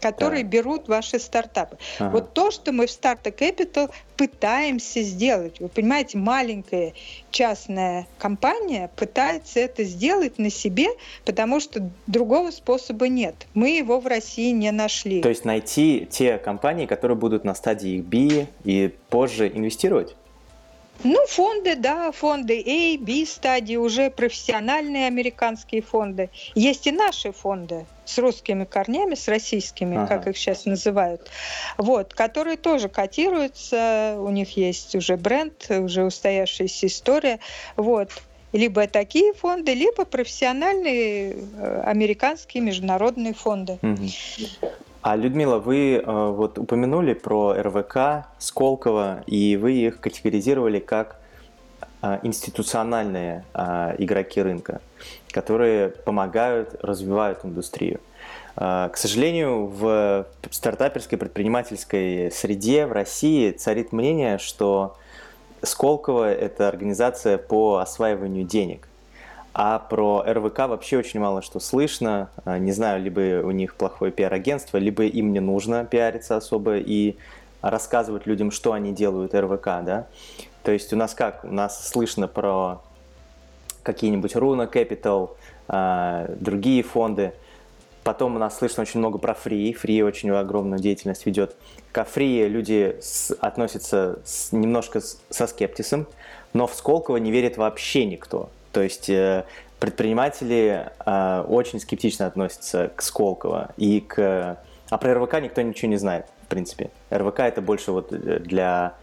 которые 0.00 0.42
да. 0.42 0.50
берут 0.50 0.88
ваши 0.88 1.18
стартапы. 1.18 1.76
Ага. 1.98 2.10
Вот 2.10 2.34
то, 2.34 2.50
что 2.50 2.72
мы 2.72 2.86
в 2.86 2.90
Startup 2.90 3.34
Capital 3.34 3.90
пытаемся 4.16 5.02
сделать. 5.02 5.60
Вы 5.60 5.68
понимаете, 5.68 6.18
маленькая 6.18 6.94
частная 7.30 8.06
компания 8.18 8.90
пытается 8.96 9.60
это 9.60 9.84
сделать 9.84 10.38
на 10.38 10.50
себе, 10.50 10.88
потому 11.24 11.60
что 11.60 11.90
другого 12.06 12.50
способа 12.50 13.08
нет. 13.08 13.34
Мы 13.54 13.70
его 13.78 14.00
в 14.00 14.06
России 14.06 14.50
не 14.50 14.70
нашли. 14.72 15.22
То 15.22 15.28
есть 15.28 15.44
найти 15.44 16.06
те 16.10 16.38
компании, 16.38 16.86
которые 16.86 17.16
будут 17.16 17.44
на 17.44 17.54
стадии 17.54 18.00
B 18.00 18.46
и 18.64 18.92
позже 19.08 19.48
инвестировать? 19.48 20.16
Ну, 21.02 21.26
фонды, 21.26 21.76
да, 21.76 22.12
фонды 22.12 22.60
A, 22.60 22.98
B 23.02 23.24
стадии, 23.24 23.76
уже 23.76 24.10
профессиональные 24.10 25.06
американские 25.06 25.82
фонды. 25.82 26.30
Есть 26.54 26.86
и 26.86 26.92
наши 26.92 27.32
фонды 27.32 27.86
с 28.04 28.18
русскими 28.18 28.64
корнями, 28.64 29.14
с 29.14 29.28
российскими, 29.28 29.96
ага. 29.96 30.06
как 30.06 30.26
их 30.26 30.36
сейчас 30.36 30.66
называют, 30.66 31.30
вот, 31.78 32.12
которые 32.12 32.56
тоже 32.56 32.88
котируются, 32.88 34.16
у 34.18 34.28
них 34.30 34.56
есть 34.56 34.94
уже 34.94 35.16
бренд, 35.16 35.66
уже 35.70 36.04
устоявшаяся 36.04 36.86
история, 36.86 37.38
вот. 37.76 38.10
Либо 38.52 38.88
такие 38.88 39.32
фонды, 39.32 39.74
либо 39.74 40.04
профессиональные 40.04 41.34
э, 41.34 41.82
американские 41.86 42.64
международные 42.64 43.32
фонды. 43.32 43.78
Угу. 43.80 44.08
А 45.02 45.16
Людмила, 45.16 45.58
вы 45.58 45.94
э, 45.94 46.02
вот 46.04 46.58
упомянули 46.58 47.14
про 47.14 47.54
РВК, 47.54 48.26
Сколково, 48.38 49.22
и 49.26 49.56
вы 49.56 49.72
их 49.72 49.98
категоризировали 49.98 50.78
как 50.78 51.18
э, 52.02 52.18
институциональные 52.22 53.44
э, 53.54 53.94
игроки 53.96 54.42
рынка, 54.42 54.82
которые 55.30 55.88
помогают, 55.88 56.76
развивают 56.82 57.44
индустрию. 57.44 58.00
К 58.56 58.92
сожалению, 58.94 59.66
в 59.66 60.26
стартаперской 60.50 61.16
предпринимательской 61.16 62.30
среде 62.30 62.84
в 62.84 62.92
России 62.92 63.52
царит 63.52 63.92
мнение, 63.92 64.36
что 64.36 64.96
Сколково– 65.62 66.30
это 66.34 66.68
организация 66.68 67.38
по 67.38 67.78
осваиванию 67.78 68.44
денег. 68.44 68.89
А 69.52 69.80
про 69.80 70.22
РВК 70.26 70.58
вообще 70.60 70.98
очень 70.98 71.18
мало 71.20 71.42
что 71.42 71.58
слышно. 71.58 72.30
А, 72.44 72.58
не 72.58 72.72
знаю, 72.72 73.02
либо 73.02 73.44
у 73.44 73.50
них 73.50 73.74
плохое 73.74 74.12
пиар-агентство, 74.12 74.78
либо 74.78 75.04
им 75.04 75.32
не 75.32 75.40
нужно 75.40 75.84
пиариться 75.84 76.36
особо 76.36 76.76
и 76.78 77.16
рассказывать 77.60 78.26
людям, 78.26 78.50
что 78.50 78.72
они 78.72 78.92
делают 78.92 79.34
РВК, 79.34 79.64
да. 79.64 80.06
То 80.62 80.72
есть 80.72 80.92
у 80.92 80.96
нас 80.96 81.14
как? 81.14 81.44
У 81.44 81.52
нас 81.52 81.88
слышно 81.88 82.28
про 82.28 82.80
какие-нибудь 83.82 84.36
Руна 84.36 84.64
Capital, 84.64 85.30
а, 85.66 86.30
другие 86.38 86.82
фонды. 86.82 87.32
Потом 88.04 88.36
у 88.36 88.38
нас 88.38 88.56
слышно 88.56 88.82
очень 88.82 89.00
много 89.00 89.18
про 89.18 89.32
Free. 89.32 89.76
Free 89.80 90.02
очень 90.02 90.30
огромную 90.30 90.80
деятельность 90.80 91.26
ведет. 91.26 91.56
К 91.92 92.06
Free 92.14 92.46
люди 92.46 92.96
с, 93.00 93.32
относятся 93.40 94.20
с, 94.24 94.52
немножко 94.52 95.00
с, 95.00 95.20
со 95.28 95.46
скептисом, 95.46 96.06
но 96.52 96.66
в 96.66 96.74
Сколково 96.74 97.16
не 97.16 97.30
верит 97.30 97.56
вообще 97.56 98.06
никто. 98.06 98.48
То 98.72 98.82
есть 98.82 99.10
э, 99.10 99.44
предприниматели 99.78 100.90
э, 101.04 101.44
очень 101.48 101.80
скептично 101.80 102.26
относятся 102.26 102.90
к 102.94 103.02
Сколково 103.02 103.72
и 103.76 104.00
к... 104.00 104.58
А 104.88 104.98
про 104.98 105.14
РВК 105.14 105.40
никто 105.40 105.62
ничего 105.62 105.88
не 105.88 105.96
знает, 105.96 106.26
в 106.42 106.46
принципе. 106.48 106.90
РВК 107.10 107.40
это 107.40 107.62
больше 107.62 107.92
вот 107.92 108.12
э, 108.12 108.38
для 108.40 108.94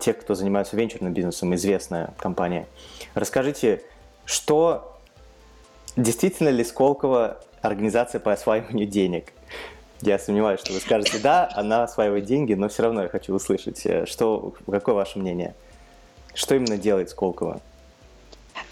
тех, 0.00 0.18
кто 0.18 0.34
занимается 0.34 0.76
венчурным 0.76 1.12
бизнесом, 1.12 1.54
известная 1.54 2.12
компания. 2.18 2.66
Расскажите, 3.14 3.82
что 4.24 4.98
действительно 5.96 6.48
ли 6.48 6.64
Сколково 6.64 7.38
организация 7.62 8.18
по 8.18 8.32
осваиванию 8.32 8.88
денег? 8.88 9.32
Я 10.00 10.18
сомневаюсь, 10.18 10.58
что 10.58 10.72
вы 10.72 10.80
скажете, 10.80 11.20
да, 11.22 11.48
она 11.54 11.84
осваивает 11.84 12.24
деньги, 12.24 12.54
но 12.54 12.68
все 12.68 12.82
равно 12.82 13.02
я 13.04 13.08
хочу 13.08 13.32
услышать, 13.32 13.86
что, 14.08 14.54
какое 14.68 14.96
ваше 14.96 15.20
мнение? 15.20 15.54
Что 16.34 16.56
именно 16.56 16.76
делает 16.76 17.10
Сколково? 17.10 17.60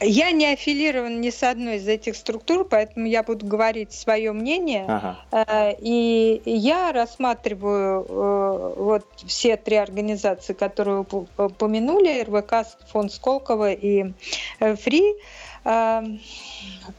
Я 0.01 0.33
не 0.33 0.47
аффилирован 0.53 1.21
ни 1.21 1.31
с 1.31 1.43
одной 1.43 1.77
из 1.77 1.87
этих 1.87 2.17
структур, 2.17 2.65
поэтому 2.65 3.07
я 3.07 3.23
буду 3.23 3.47
говорить 3.47 3.93
свое 3.93 4.33
мнение. 4.33 4.85
Ага. 4.89 5.19
Э, 5.31 5.75
и 5.79 6.43
я 6.45 6.93
рассматриваю 6.93 8.05
э, 8.09 8.75
вот 8.77 9.07
все 9.27 9.57
три 9.57 9.77
организации, 9.77 10.55
которые 10.55 11.07
вы 11.09 11.27
упомянули, 11.37 12.23
РВК, 12.23 12.69
фонд 12.89 13.12
Сколково 13.12 13.73
и 13.73 14.12
э, 14.61 14.77
ФРИ, 14.77 15.17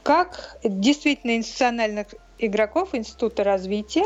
как 0.03 0.57
действительно 0.63 1.35
институциональных 1.35 2.07
игроков 2.39 2.95
Института 2.95 3.43
развития. 3.43 4.05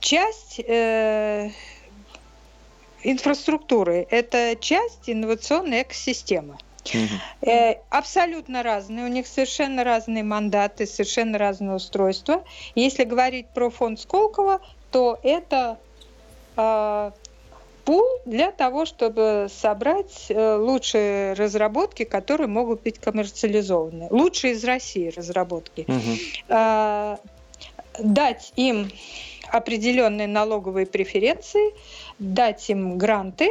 Часть 0.00 0.60
инфраструктуры– 3.02 4.06
это 4.10 4.54
часть 4.60 5.08
инновационной 5.08 5.80
экосистемы. 5.80 6.58
Угу. 6.94 7.50
абсолютно 7.90 8.62
разные, 8.62 9.04
у 9.04 9.08
них 9.08 9.26
совершенно 9.26 9.84
разные 9.84 10.22
мандаты, 10.22 10.86
совершенно 10.86 11.38
разные 11.38 11.76
устройства. 11.76 12.44
Если 12.74 13.04
говорить 13.04 13.48
про 13.48 13.70
фонд 13.70 14.00
Сколково, 14.00 14.60
то 14.90 15.18
это 15.22 15.78
э, 16.56 17.10
пул 17.84 18.04
для 18.24 18.52
того, 18.52 18.84
чтобы 18.84 19.48
собрать 19.50 20.26
э, 20.28 20.56
лучшие 20.56 21.34
разработки, 21.34 22.04
которые 22.04 22.48
могут 22.48 22.82
быть 22.82 22.98
коммерциализованы. 22.98 24.08
Лучшие 24.10 24.54
из 24.54 24.64
России 24.64 25.12
разработки. 25.14 25.86
Угу. 25.88 27.18
дать 27.98 28.52
им 28.56 28.90
определенные 29.50 30.26
налоговые 30.26 30.86
преференции, 30.86 31.72
дать 32.18 32.68
им 32.70 32.98
гранты 32.98 33.48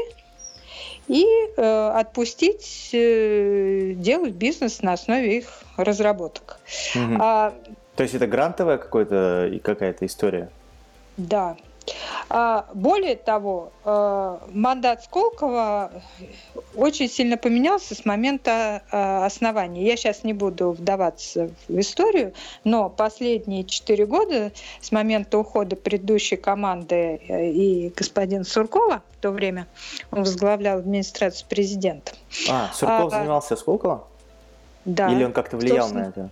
и 1.08 1.25
э, 1.58 1.89
отпустить 1.96 2.89
э, 2.94 3.94
делать 3.96 4.34
бизнес 4.34 4.82
на 4.82 4.94
основе 4.94 5.38
их 5.38 5.63
разработок. 5.77 6.60
Угу. 6.96 7.17
А, 7.20 7.53
То 7.96 8.03
есть 8.03 8.15
это 8.15 8.27
грантовая 8.27 8.77
какая-то 8.77 9.60
какая-то 9.63 10.05
история? 10.05 10.50
Да. 11.17 11.55
А, 12.30 12.65
более 12.74 13.15
того, 13.15 13.72
э, 13.84 14.38
мандат 14.51 15.04
Сколково 15.04 15.92
очень 16.75 17.10
сильно 17.10 17.38
поменялся 17.38 17.96
с 17.96 18.06
момента 18.06 18.82
э, 18.92 19.25
основания. 19.25 19.86
Я 19.86 19.96
сейчас 19.96 20.24
не 20.24 20.34
буду 20.34 20.72
вдаваться 20.72 21.51
в 21.68 21.80
историю, 21.80 22.34
но 22.63 22.89
последние 22.89 23.63
четыре 23.63 24.06
года 24.06 24.51
с 24.82 24.92
момента 24.92 25.38
ухода 25.38 25.75
предыдущей 25.75 26.36
команды 26.36 27.22
э, 27.27 27.50
и 27.51 27.89
господина 27.96 28.44
Суркова 28.44 29.04
в 29.12 29.22
то 29.22 29.32
время, 29.32 29.68
он 30.12 30.20
возглавлял 30.20 30.80
администрацию 30.80 31.48
президента. 31.48 32.13
А, 32.50 32.72
Сурков 32.74 33.13
а, 33.13 33.20
занимался 33.20 33.56
Сколково? 33.56 34.08
Да. 34.86 35.12
Или 35.12 35.24
он 35.24 35.34
как-то 35.34 35.58
влиял 35.58 35.89
на 35.89 36.10
это? 36.10 36.30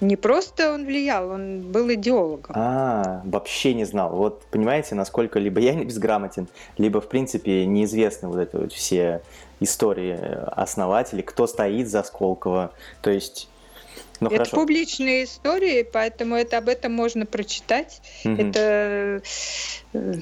Не 0.00 0.16
просто 0.16 0.72
он 0.72 0.86
влиял, 0.86 1.30
он 1.30 1.60
был 1.60 1.92
идеологом. 1.92 2.54
А, 2.56 3.20
вообще 3.24 3.74
не 3.74 3.84
знал. 3.84 4.16
Вот 4.16 4.42
понимаете, 4.50 4.94
насколько 4.94 5.38
либо 5.38 5.60
я 5.60 5.74
не 5.74 5.84
безграмотен, 5.84 6.48
либо 6.78 7.00
в 7.00 7.08
принципе 7.08 7.66
неизвестны 7.66 8.28
вот 8.28 8.38
эти 8.38 8.56
вот 8.56 8.72
все 8.72 9.20
истории 9.60 10.18
основателей, 10.52 11.22
кто 11.22 11.46
стоит 11.46 11.88
за 11.88 12.02
Сколково. 12.02 12.72
То 13.02 13.10
есть 13.10 13.48
ну, 14.20 14.28
это 14.28 14.36
хорошо. 14.36 14.56
публичные 14.56 15.24
истории, 15.24 15.82
поэтому 15.82 16.36
это 16.36 16.58
об 16.58 16.68
этом 16.68 16.92
можно 16.92 17.26
прочитать. 17.26 18.02
Угу. 18.24 18.34
Это 18.34 19.22
э, 19.92 20.14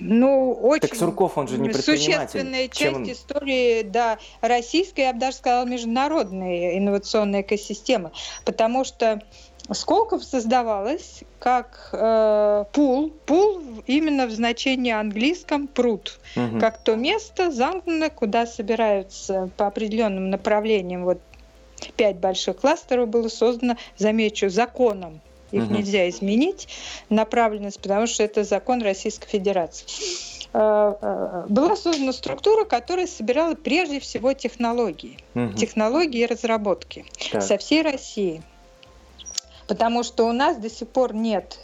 ну 0.00 0.52
очень 0.52 0.88
так 0.88 0.94
Сурков 0.94 1.36
он 1.36 1.48
же 1.48 1.58
не 1.58 1.72
существенная 1.72 2.68
часть 2.68 2.78
Чем... 2.78 3.12
истории, 3.12 3.82
да, 3.82 4.18
российской, 4.40 5.02
я 5.02 5.12
бы 5.12 5.20
даже 5.20 5.36
сказала, 5.36 5.66
международной 5.66 6.78
инновационной 6.78 7.42
экосистемы, 7.42 8.12
потому 8.44 8.84
что 8.84 9.22
Сколково 9.70 10.20
создавалось 10.20 11.22
как 11.38 11.90
э, 11.92 12.64
пул, 12.72 13.10
пул 13.26 13.60
именно 13.86 14.26
в 14.26 14.32
значении 14.32 14.92
английском 14.92 15.68
пруд, 15.68 16.18
угу. 16.34 16.58
как 16.58 16.82
то 16.82 16.96
место 16.96 17.52
замкнутое, 17.52 18.10
куда 18.10 18.46
собираются 18.46 19.50
по 19.56 19.68
определенным 19.68 20.30
направлениям 20.30 21.04
вот 21.04 21.20
пять 21.90 22.16
больших 22.16 22.58
кластеров 22.58 23.08
было 23.08 23.28
создано, 23.28 23.76
замечу, 23.96 24.48
законом. 24.48 25.20
Их 25.50 25.64
угу. 25.64 25.74
нельзя 25.74 26.08
изменить, 26.08 26.68
направленность, 27.10 27.80
потому 27.80 28.06
что 28.06 28.22
это 28.22 28.42
закон 28.42 28.82
Российской 28.82 29.28
Федерации 29.28 29.86
э, 30.54 30.94
э, 31.00 31.44
была 31.48 31.76
создана 31.76 32.12
структура, 32.12 32.64
которая 32.64 33.06
собирала 33.06 33.54
прежде 33.54 34.00
всего 34.00 34.32
технологии, 34.32 35.18
угу. 35.34 35.52
технологии 35.52 36.20
и 36.20 36.26
разработки 36.26 37.04
так. 37.30 37.42
со 37.42 37.58
всей 37.58 37.82
России. 37.82 38.42
Потому 39.68 40.02
что 40.02 40.26
у 40.26 40.32
нас 40.32 40.56
до 40.56 40.70
сих 40.70 40.88
пор 40.88 41.14
нет 41.14 41.58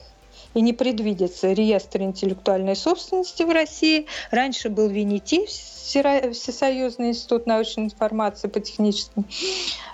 и 0.54 0.60
не 0.60 0.72
предвидится 0.72 1.52
реестр 1.52 2.02
интеллектуальной 2.02 2.76
собственности 2.76 3.42
в 3.42 3.50
России. 3.50 4.06
Раньше 4.30 4.68
был 4.68 4.88
ВИНИТИ, 4.88 5.46
Всесоюзный 5.46 7.08
институт 7.08 7.46
научной 7.46 7.84
информации 7.84 8.48
по 8.48 8.60
техническим 8.60 9.24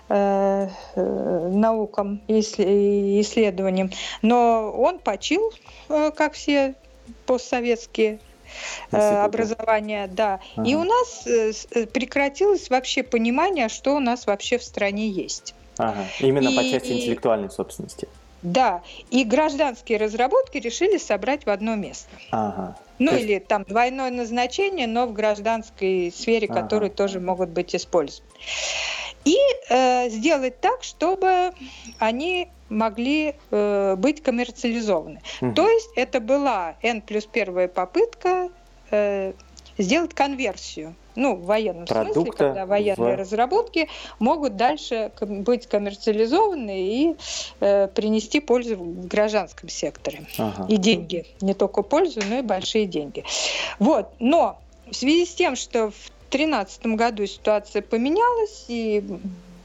э, 0.08 0.68
э, 0.96 1.49
наукам 1.52 2.20
и 2.26 2.40
исследованиям. 3.20 3.90
Но 4.20 4.73
он 4.73 4.99
почил, 4.99 5.52
э, 5.88 6.11
как 6.16 6.32
все 6.32 6.75
постсоветские 7.26 8.18
образования, 8.90 10.08
да. 10.08 10.40
Ага. 10.56 10.68
И 10.68 10.75
у 10.75 10.84
нас 10.84 11.26
прекратилось 11.92 12.70
вообще 12.70 13.02
понимание, 13.02 13.68
что 13.68 13.96
у 13.96 14.00
нас 14.00 14.26
вообще 14.26 14.58
в 14.58 14.64
стране 14.64 15.08
есть. 15.08 15.54
Ага. 15.76 16.04
Именно 16.20 16.50
и, 16.50 16.56
по 16.56 16.62
части 16.62 16.92
интеллектуальной 16.92 17.50
собственности. 17.50 18.08
Да, 18.44 18.82
и 19.10 19.24
гражданские 19.24 19.98
разработки 19.98 20.58
решили 20.58 20.98
собрать 20.98 21.46
в 21.46 21.50
одно 21.50 21.76
место. 21.76 22.10
Ага. 22.30 22.76
Ну 22.98 23.10
То 23.10 23.16
или 23.16 23.38
там 23.38 23.64
двойное 23.64 24.10
назначение, 24.10 24.86
но 24.86 25.06
в 25.06 25.14
гражданской 25.14 26.12
сфере, 26.14 26.46
ага. 26.48 26.62
которые 26.62 26.90
тоже 26.90 27.20
могут 27.20 27.48
быть 27.48 27.74
использованы. 27.74 28.30
И 29.24 29.38
э, 29.70 30.11
сделать 30.11 30.61
так, 30.61 30.83
чтобы 30.83 31.52
они 31.98 32.48
могли 32.68 33.35
э, 33.50 33.96
быть 33.96 34.22
коммерциализованы. 34.22 35.22
Угу. 35.40 35.54
То 35.54 35.68
есть 35.68 35.88
это 35.96 36.20
была 36.20 36.76
N 36.83 37.00
плюс 37.00 37.24
первая 37.24 37.68
попытка 37.68 38.50
э, 38.90 39.33
сделать 39.78 40.12
конверсию 40.12 40.94
ну, 41.16 41.37
в 41.37 41.44
военном 41.44 41.87
Продукта 41.87 42.20
смысле, 42.20 42.33
когда 42.33 42.66
военные 42.66 43.16
в... 43.16 43.18
разработки 43.18 43.88
могут 44.18 44.57
дальше 44.57 45.12
быть 45.20 45.66
коммерциализованы 45.66 46.81
и 46.81 47.16
э, 47.61 47.88
принести 47.88 48.40
пользу 48.40 48.77
в 48.77 49.07
гражданском 49.07 49.68
секторе. 49.68 50.27
Ага. 50.38 50.66
И 50.68 50.77
деньги. 50.77 51.27
Не 51.40 51.55
только 51.55 51.83
пользу, 51.83 52.20
но 52.29 52.38
и 52.38 52.42
большие 52.42 52.87
деньги. 52.87 53.24
Вот. 53.79 54.09
Но 54.18 54.59
в 54.90 54.94
связи 54.94 55.27
с 55.27 55.35
тем, 55.35 55.57
что 55.57 55.90
в 55.90 56.11
2013 56.31 56.87
году 56.87 57.27
ситуация 57.27 57.83
поменялась, 57.83 58.64
и 58.68 59.05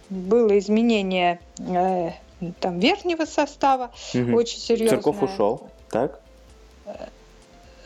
было 0.10 0.58
изменение 0.58 1.40
э, 1.60 2.12
там, 2.60 2.80
верхнего 2.80 3.26
состава, 3.26 3.92
угу. 4.14 4.36
очень 4.36 4.60
серьезное. 4.60 4.98
Церков 4.98 5.24
ушел, 5.24 5.68
так? 5.90 6.20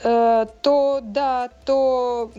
Э, 0.03 0.45
то 0.61 0.99
да, 1.01 1.49
то 1.65 2.31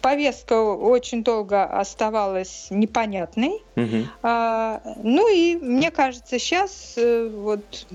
повестка 0.00 0.60
очень 0.60 1.22
долго 1.22 1.64
оставалась 1.64 2.66
непонятной. 2.70 3.62
Угу. 3.76 4.04
А, 4.22 4.80
ну 5.02 5.32
и 5.32 5.56
мне 5.56 5.90
кажется, 5.90 6.38
сейчас 6.38 6.94
э, 6.96 7.28
вот 7.32 7.86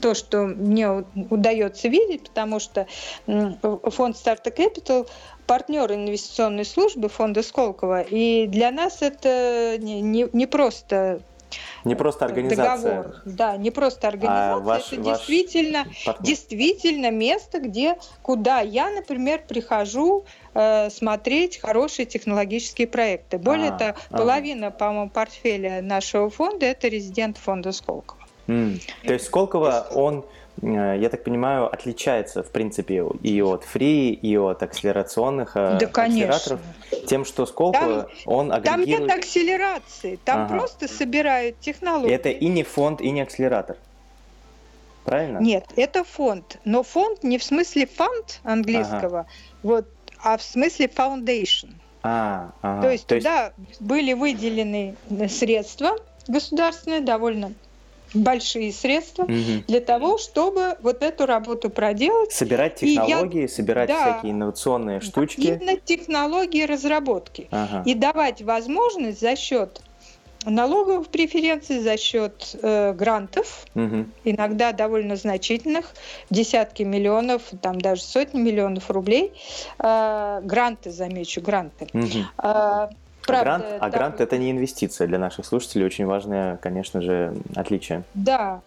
то, 0.00 0.14
что 0.14 0.44
мне 0.44 1.04
удается 1.30 1.88
видеть, 1.88 2.28
потому 2.28 2.58
что 2.58 2.86
фонд 3.26 4.16
Startup 4.16 4.54
Capital 4.54 5.06
партнер 5.46 5.92
инвестиционной 5.92 6.64
службы 6.64 7.08
фонда 7.08 7.42
Сколково, 7.42 8.02
и 8.02 8.46
для 8.46 8.70
нас 8.70 9.02
это 9.02 9.76
не, 9.78 10.26
не 10.32 10.46
просто 10.46 11.20
не 11.84 11.94
просто 11.94 12.24
организация. 12.24 13.02
Договор. 13.02 13.22
Да, 13.24 13.56
не 13.56 13.70
просто 13.70 14.06
а 14.06 14.10
организация. 14.10 14.54
А 14.54 14.58
ваш, 14.58 14.92
это 14.92 15.02
ваш 15.02 15.18
действительно, 15.18 15.86
действительно 16.20 17.10
место, 17.10 17.60
где, 17.60 17.96
куда 18.22 18.60
я, 18.60 18.90
например, 18.90 19.42
прихожу 19.46 20.24
э, 20.54 20.90
смотреть 20.90 21.58
хорошие 21.60 22.06
технологические 22.06 22.86
проекты. 22.86 23.38
Более 23.38 23.70
а, 23.70 23.78
того, 23.78 23.94
а. 24.10 24.16
половина, 24.16 24.70
по-моему, 24.70 25.10
портфеля 25.10 25.82
нашего 25.82 26.30
фонда 26.30 26.66
это 26.66 26.88
резидент 26.88 27.38
фонда 27.38 27.72
Сколково. 27.72 28.20
Mm. 28.46 28.80
То 29.04 29.12
есть 29.12 29.26
Сколково, 29.26 29.86
он 29.94 30.24
я 30.62 31.08
так 31.08 31.24
понимаю, 31.24 31.72
отличается, 31.72 32.42
в 32.42 32.50
принципе, 32.50 33.04
и 33.22 33.40
от 33.40 33.64
фри, 33.64 34.12
и 34.12 34.36
от 34.36 34.62
акселерационных 34.62 35.56
э, 35.56 35.78
да, 35.80 35.86
акселераторов 35.86 36.60
тем, 37.06 37.24
что 37.24 37.46
там, 37.46 38.06
он 38.26 38.52
агрегирует... 38.52 38.98
Там 38.98 39.06
нет 39.06 39.18
акселерации, 39.18 40.18
там 40.24 40.42
ага. 40.42 40.58
просто 40.58 40.86
собирают 40.88 41.58
технологии. 41.60 42.12
Это 42.12 42.28
и 42.28 42.46
не 42.48 42.62
фонд, 42.62 43.00
и 43.00 43.10
не 43.10 43.22
акселератор. 43.22 43.76
Правильно? 45.04 45.38
Нет, 45.38 45.64
это 45.76 46.04
фонд. 46.04 46.58
Но 46.64 46.82
фонд 46.82 47.24
не 47.24 47.38
в 47.38 47.42
смысле 47.44 47.86
фонд 47.86 48.40
английского, 48.44 49.20
ага. 49.20 49.28
вот, 49.62 49.86
а 50.22 50.36
в 50.36 50.42
смысле 50.42 50.86
foundation. 50.86 51.70
А, 52.02 52.52
ага. 52.60 52.82
То 52.82 52.90
есть 52.90 53.06
То 53.06 53.16
туда 53.16 53.52
есть... 53.56 53.80
были 53.80 54.12
выделены 54.12 54.94
средства 55.28 55.96
государственные, 56.28 57.00
довольно 57.00 57.52
большие 58.14 58.72
средства 58.72 59.24
угу. 59.24 59.64
для 59.66 59.80
того, 59.80 60.18
чтобы 60.18 60.76
вот 60.82 61.02
эту 61.02 61.26
работу 61.26 61.70
проделать. 61.70 62.32
Собирать 62.32 62.76
технологии, 62.76 63.42
я, 63.42 63.48
собирать 63.48 63.88
да, 63.88 64.12
всякие 64.12 64.32
инновационные 64.32 65.00
штучки. 65.00 65.40
Именно 65.40 65.76
технологии 65.76 66.64
разработки. 66.64 67.48
Ага. 67.50 67.82
И 67.86 67.94
давать 67.94 68.42
возможность 68.42 69.20
за 69.20 69.36
счет 69.36 69.82
налоговых 70.44 71.08
преференций, 71.08 71.80
за 71.80 71.96
счет 71.96 72.56
э, 72.62 72.92
грантов, 72.94 73.66
угу. 73.74 74.06
иногда 74.24 74.72
довольно 74.72 75.16
значительных, 75.16 75.92
десятки 76.30 76.82
миллионов, 76.82 77.42
там 77.60 77.80
даже 77.80 78.02
сотни 78.02 78.40
миллионов 78.40 78.90
рублей, 78.90 79.32
э, 79.78 80.40
гранты, 80.42 80.90
замечу, 80.90 81.40
гранты. 81.42 81.88
Угу. 81.92 82.24
Э, 82.42 82.88
Правда, 83.26 83.44
грант, 83.44 83.64
а 83.80 83.90
да. 83.90 83.98
грант 83.98 84.20
это 84.20 84.38
не 84.38 84.50
инвестиция 84.50 85.06
для 85.06 85.18
наших 85.18 85.46
слушателей, 85.46 85.86
очень 85.86 86.06
важное, 86.06 86.56
конечно 86.56 87.00
же, 87.00 87.34
отличие. 87.54 88.02
Да. 88.14 88.62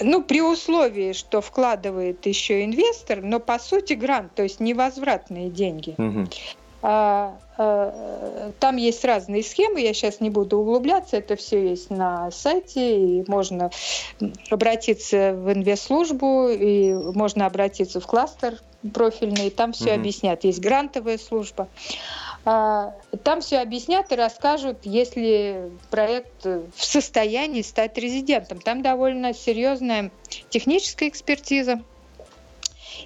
Ну, 0.00 0.22
при 0.22 0.40
условии, 0.40 1.12
что 1.12 1.40
вкладывает 1.40 2.24
еще 2.26 2.64
инвестор, 2.64 3.20
но 3.20 3.38
по 3.38 3.58
сути 3.58 3.92
грант, 3.92 4.34
то 4.34 4.42
есть 4.42 4.60
невозвратные 4.60 5.50
деньги. 5.50 5.94
Угу. 5.98 6.28
А, 6.82 7.36
а, 7.58 8.52
там 8.58 8.76
есть 8.76 9.04
разные 9.04 9.42
схемы, 9.42 9.80
я 9.80 9.92
сейчас 9.92 10.20
не 10.20 10.30
буду 10.30 10.58
углубляться, 10.58 11.18
это 11.18 11.36
все 11.36 11.68
есть 11.68 11.90
на 11.90 12.30
сайте, 12.30 12.98
и 12.98 13.24
можно 13.28 13.70
обратиться 14.48 15.34
в 15.34 15.52
инвест-службу, 15.52 16.48
и 16.48 16.94
можно 16.94 17.44
обратиться 17.44 18.00
в 18.00 18.06
кластер 18.06 18.58
профильный, 18.94 19.50
там 19.50 19.72
все 19.72 19.90
mm-hmm. 19.90 19.94
объяснят. 19.94 20.44
Есть 20.44 20.60
грантовая 20.60 21.18
служба. 21.18 21.68
А, 21.68 22.29
там 22.44 23.40
все 23.40 23.58
объяснят 23.58 24.10
и 24.10 24.14
расскажут, 24.14 24.78
если 24.84 25.70
проект 25.90 26.44
в 26.44 26.84
состоянии 26.84 27.62
стать 27.62 27.98
резидентом. 27.98 28.60
Там 28.60 28.82
довольно 28.82 29.34
серьезная 29.34 30.10
техническая 30.48 31.08
экспертиза. 31.08 31.82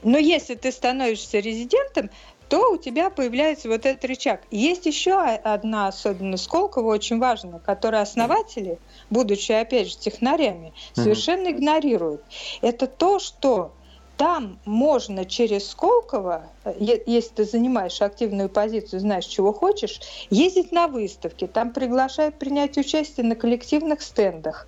Но 0.03 0.19
если 0.19 0.55
ты 0.55 0.71
становишься 0.71 1.39
резидентом, 1.39 2.11
то 2.49 2.73
у 2.73 2.77
тебя 2.77 3.11
появляется 3.11 3.69
вот 3.69 3.87
этот 3.87 4.05
рычаг. 4.05 4.43
Есть 4.51 4.87
еще 4.87 5.19
одна 5.19 5.89
особенность 5.89 6.45
Сколково, 6.45 6.93
очень 6.93 7.19
важная, 7.19 7.59
которую 7.59 8.03
основатели, 8.03 8.79
будучи, 9.11 9.53
опять 9.53 9.89
же, 9.89 9.99
технарями, 9.99 10.73
совершенно 10.93 11.51
игнорируют. 11.51 12.23
Это 12.61 12.87
то, 12.87 13.19
что 13.19 13.73
там 14.17 14.59
можно 14.65 15.25
через 15.25 15.71
Сколково, 15.71 16.49
если 16.79 17.35
ты 17.35 17.45
занимаешь 17.45 18.01
активную 18.01 18.49
позицию, 18.49 19.01
знаешь, 19.01 19.27
чего 19.27 19.53
хочешь, 19.53 20.01
ездить 20.31 20.73
на 20.73 20.89
выставки. 20.89 21.47
Там 21.47 21.73
приглашают 21.73 22.37
принять 22.37 22.77
участие 22.79 23.27
на 23.27 23.37
коллективных 23.37 24.03
стендах. 24.03 24.67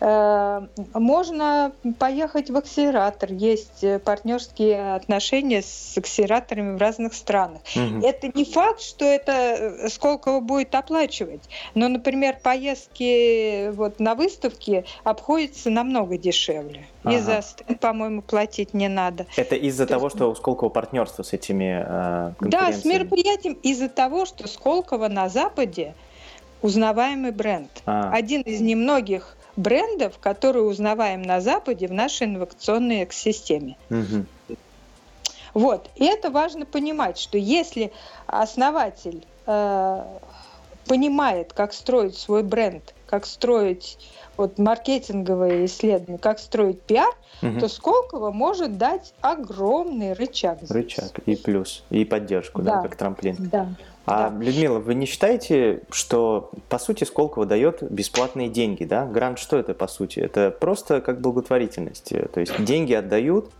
Э, 0.00 0.66
можно 0.94 1.72
поехать 1.98 2.50
в 2.50 2.56
акселератор. 2.56 3.32
Есть 3.32 3.82
э, 3.82 3.98
партнерские 3.98 4.94
отношения 4.94 5.62
с 5.62 5.96
акселераторами 5.96 6.76
в 6.76 6.80
разных 6.80 7.14
странах. 7.14 7.62
Угу. 7.74 8.06
Это 8.06 8.30
не 8.34 8.44
факт, 8.44 8.80
что 8.80 9.04
это 9.04 9.88
Сколково 9.88 10.40
будет 10.40 10.74
оплачивать. 10.74 11.42
Но, 11.74 11.88
например, 11.88 12.38
поездки 12.42 13.70
вот 13.70 14.00
на 14.00 14.14
выставки 14.14 14.84
обходятся 15.04 15.70
намного 15.70 16.18
дешевле. 16.18 16.86
Ага. 17.04 17.16
И 17.16 17.20
за 17.20 17.42
стенд, 17.42 17.80
по-моему, 17.80 18.22
платить 18.22 18.74
не 18.74 18.88
надо. 18.88 19.26
Это 19.36 19.54
из-за 19.54 19.86
То 19.86 19.94
того, 19.94 20.10
что 20.10 20.30
у 20.30 20.34
Сколково 20.34 20.68
партнерство 20.68 21.22
с 21.22 21.32
этими 21.38 21.84
э, 21.84 22.32
Да, 22.40 22.72
с 22.72 22.84
мероприятием 22.84 23.54
из-за 23.62 23.88
того, 23.88 24.26
что 24.26 24.46
Сколково 24.48 25.08
на 25.08 25.28
Западе 25.28 25.94
узнаваемый 26.62 27.30
бренд. 27.30 27.70
А. 27.86 28.10
Один 28.12 28.42
из 28.42 28.60
немногих 28.60 29.36
брендов, 29.56 30.18
который 30.18 30.68
узнаваем 30.68 31.22
на 31.22 31.40
Западе 31.40 31.88
в 31.88 31.92
нашей 31.92 32.26
инновационной 32.26 33.04
экосистеме. 33.04 33.76
Угу. 33.90 34.56
Вот. 35.54 35.90
И 35.96 36.04
это 36.04 36.30
важно 36.30 36.66
понимать, 36.66 37.18
что 37.18 37.38
если 37.38 37.92
основатель 38.26 39.24
э, 39.46 40.04
понимает, 40.88 41.52
как 41.52 41.72
строить 41.72 42.16
свой 42.16 42.42
бренд, 42.42 42.94
как 43.06 43.26
строить 43.26 43.98
вот 44.36 44.58
маркетинговые 44.58 45.66
исследования, 45.66 46.18
как 46.18 46.38
строить 46.38 46.80
пиар, 46.82 47.12
угу. 47.42 47.58
то 47.60 47.68
Сколково 47.68 48.30
может 48.30 48.78
дать 48.78 49.12
огромный 49.20 50.12
рычаг. 50.12 50.58
Здесь. 50.62 50.70
Рычаг 50.70 51.18
и 51.26 51.36
плюс, 51.36 51.84
и 51.90 52.04
поддержку, 52.04 52.62
да, 52.62 52.76
да 52.76 52.82
как 52.82 52.96
трамплин. 52.96 53.36
Да. 53.38 53.68
А, 54.06 54.30
да. 54.30 54.44
Людмила, 54.44 54.78
вы 54.78 54.94
не 54.94 55.06
считаете, 55.06 55.82
что, 55.90 56.50
по 56.68 56.78
сути, 56.78 57.04
Сколково 57.04 57.46
дает 57.46 57.82
бесплатные 57.82 58.48
деньги, 58.48 58.84
да? 58.84 59.04
Грант 59.04 59.38
что 59.38 59.58
это, 59.58 59.74
по 59.74 59.88
сути? 59.88 60.20
Это 60.20 60.50
просто 60.50 61.00
как 61.00 61.20
благотворительность. 61.20 62.12
То 62.32 62.40
есть 62.40 62.64
деньги 62.64 62.94
отдают, 62.94 63.50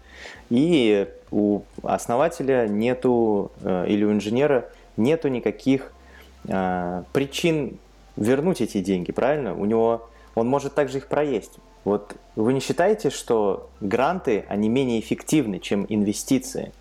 и 0.49 1.09
у 1.31 1.63
основателя 1.83 2.67
нету, 2.67 3.53
э, 3.63 3.87
или 3.89 4.05
у 4.05 4.13
инженера 4.13 4.71
нету 4.97 5.29
никаких 5.29 5.93
причин 6.45 7.79
вернуть 8.17 8.61
эти 8.61 8.81
деньги, 8.81 9.13
правильно? 9.13 9.55
У 9.55 9.65
него 9.65 10.09
он 10.35 10.49
может 10.49 10.75
также 10.75 10.99
их 10.99 11.09
проесть. 11.09 11.53
Вот 11.85 12.17
вы 12.37 12.53
не 12.53 12.61
считаете, 12.61 13.11
что 13.11 13.71
гранты, 13.81 14.45
они 14.49 14.69
менее 14.69 15.01
эффективны, 15.01 15.59
чем 15.59 15.87
инвестиции? 15.89 16.73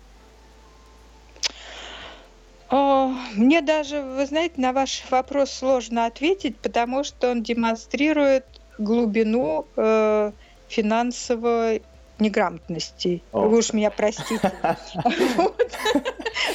Мне 3.34 3.60
даже, 3.60 4.02
вы 4.02 4.26
знаете, 4.26 4.54
на 4.56 4.72
ваш 4.72 5.04
вопрос 5.10 5.50
сложно 5.50 6.06
ответить, 6.06 6.56
потому 6.56 7.04
что 7.04 7.30
он 7.30 7.42
демонстрирует 7.42 8.44
глубину 8.78 9.66
э, 9.76 10.32
финансовой 10.68 11.82
неграмотности. 12.18 13.22
О. 13.32 13.48
Вы 13.48 13.58
уж 13.58 13.72
меня 13.72 13.90
простите. 13.90 14.52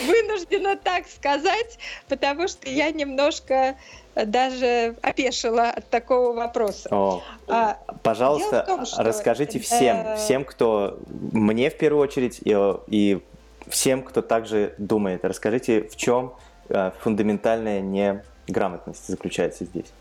Вынуждена 0.06 0.78
так 0.78 1.08
сказать, 1.08 1.78
потому 2.08 2.47
что 2.47 2.69
я 2.69 2.91
немножко 2.91 3.76
даже 4.15 4.95
опешила 5.02 5.69
от 5.69 5.89
такого 5.89 6.34
вопроса. 6.34 6.89
О, 6.91 7.23
а, 7.47 7.80
пожалуйста, 8.04 8.63
том, 8.67 8.86
что, 8.86 9.04
расскажите 9.04 9.60
всем, 9.60 9.97
э... 9.97 10.15
всем, 10.17 10.45
кто 10.45 10.99
мне 11.32 11.69
в 11.69 11.78
первую 11.78 12.04
очередь 12.04 12.39
и, 12.43 12.56
и 12.88 13.21
всем, 13.67 14.04
кто 14.04 14.21
также 14.21 14.76
думает, 14.78 15.26
расскажите, 15.26 15.84
в 15.84 15.95
чем 15.95 16.34
э, 16.69 16.91
фундаментальная 16.99 17.82
неграмотность 17.82 19.08
заключается 19.08 19.65
здесь. 19.65 19.91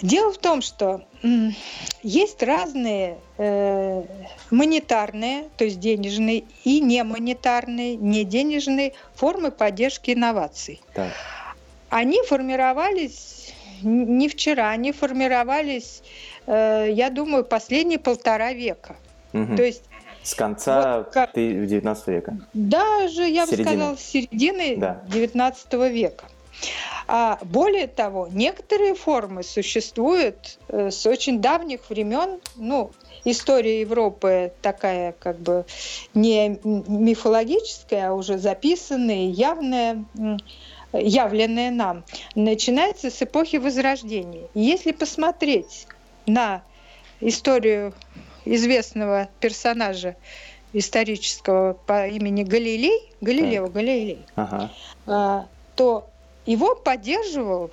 Дело 0.00 0.32
в 0.32 0.38
том, 0.38 0.62
что 0.62 1.02
есть 2.02 2.42
разные 2.42 3.18
э, 3.36 4.04
монетарные, 4.50 5.48
то 5.56 5.64
есть 5.64 5.80
денежные, 5.80 6.44
и 6.64 6.80
немонетарные, 6.80 7.96
не 7.96 8.24
денежные 8.24 8.94
формы 9.14 9.50
поддержки 9.50 10.12
инноваций. 10.12 10.80
Так 10.94 11.12
они 11.90 12.22
формировались 12.22 13.54
не 13.82 14.28
вчера, 14.28 14.70
они 14.70 14.92
формировались, 14.92 16.02
э, 16.46 16.88
я 16.90 17.10
думаю, 17.10 17.44
последние 17.44 17.98
полтора 17.98 18.52
века. 18.52 18.96
Угу. 19.32 19.56
То 19.56 19.62
есть 19.62 19.84
с 20.22 20.34
конца 20.34 20.98
вот 20.98 21.10
как, 21.10 21.30
19 21.34 22.08
века. 22.08 22.38
Даже, 22.54 23.22
я 23.22 23.46
бы 23.46 23.52
сказала, 23.52 23.96
с 23.96 24.00
середины 24.00 24.76
да. 24.76 25.02
19 25.08 25.72
века. 25.92 26.24
А 27.10 27.38
более 27.42 27.86
того, 27.86 28.28
некоторые 28.30 28.94
формы 28.94 29.42
существуют 29.42 30.58
э, 30.68 30.90
с 30.90 31.06
очень 31.06 31.40
давних 31.40 31.88
времен. 31.88 32.38
Ну, 32.56 32.90
история 33.24 33.80
Европы 33.80 34.52
такая 34.60 35.12
как 35.18 35.38
бы 35.38 35.64
не 36.12 36.58
мифологическая, 36.64 38.10
а 38.10 38.12
уже 38.12 38.36
записанная, 38.36 39.30
явная 39.30 40.04
явленное 40.92 41.70
нам, 41.70 42.04
начинается 42.34 43.10
с 43.10 43.22
эпохи 43.22 43.56
Возрождения. 43.56 44.48
Если 44.54 44.92
посмотреть 44.92 45.86
на 46.26 46.62
историю 47.20 47.94
известного 48.44 49.28
персонажа 49.40 50.16
исторического 50.72 51.74
по 51.74 52.06
имени 52.06 52.42
Галилей, 52.44 53.12
Галилео 53.20 53.68
Галилей, 53.68 54.24
ага. 54.36 54.70
А, 55.06 55.46
то 55.76 56.08
его 56.50 56.74
поддерживал 56.74 57.70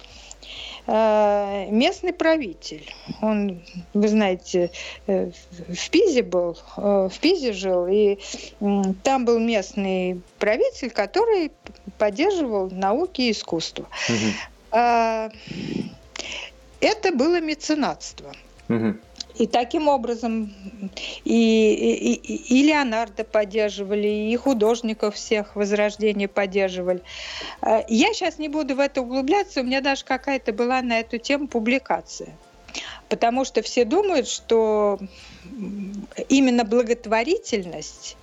Э, 0.87 1.65
местный 1.71 2.13
правитель. 2.13 2.93
Он, 3.21 3.63
вы 3.95 4.07
знаете, 4.07 4.69
э, 5.07 5.31
в 5.67 5.89
Пизе 5.89 6.21
был, 6.21 6.57
э, 6.77 7.09
в 7.11 7.19
Пизе 7.19 7.53
жил, 7.53 7.87
и 7.87 8.19
там 9.01 9.25
был 9.25 9.39
местный 9.39 10.21
правитель, 10.37 10.91
который 10.91 11.51
поддерживал 11.97 12.69
науки 12.69 13.21
и 13.21 13.31
искусство. 13.31 13.87
Угу. 14.09 14.79
Это 16.81 17.11
было 17.13 17.41
меценатство. 17.41 18.31
Угу. 18.69 18.95
И 19.37 19.47
таким 19.47 19.89
образом 19.89 20.53
и, 21.25 21.73
и, 21.73 22.13
и 22.13 22.63
Леонардо 22.63 23.25
поддерживали, 23.25 24.07
и 24.07 24.35
художников 24.37 25.15
всех 25.15 25.55
Возрождения 25.55 26.27
поддерживали. 26.27 27.01
Э, 27.61 27.81
я 27.89 28.13
сейчас 28.13 28.37
не 28.37 28.47
буду 28.47 28.75
в 28.75 28.79
это 28.79 29.01
углубляться, 29.01 29.61
у 29.61 29.63
меня 29.63 29.81
даже 29.81 30.05
какая-то 30.05 30.53
была 30.53 30.81
на 30.81 30.99
эту 30.99 31.17
тему 31.17 31.47
публикация. 31.47 32.29
Потому 33.09 33.45
что 33.45 33.61
все 33.61 33.83
думают, 33.85 34.27
что 34.27 34.99
именно 36.29 36.63
благотворительность 36.63 38.15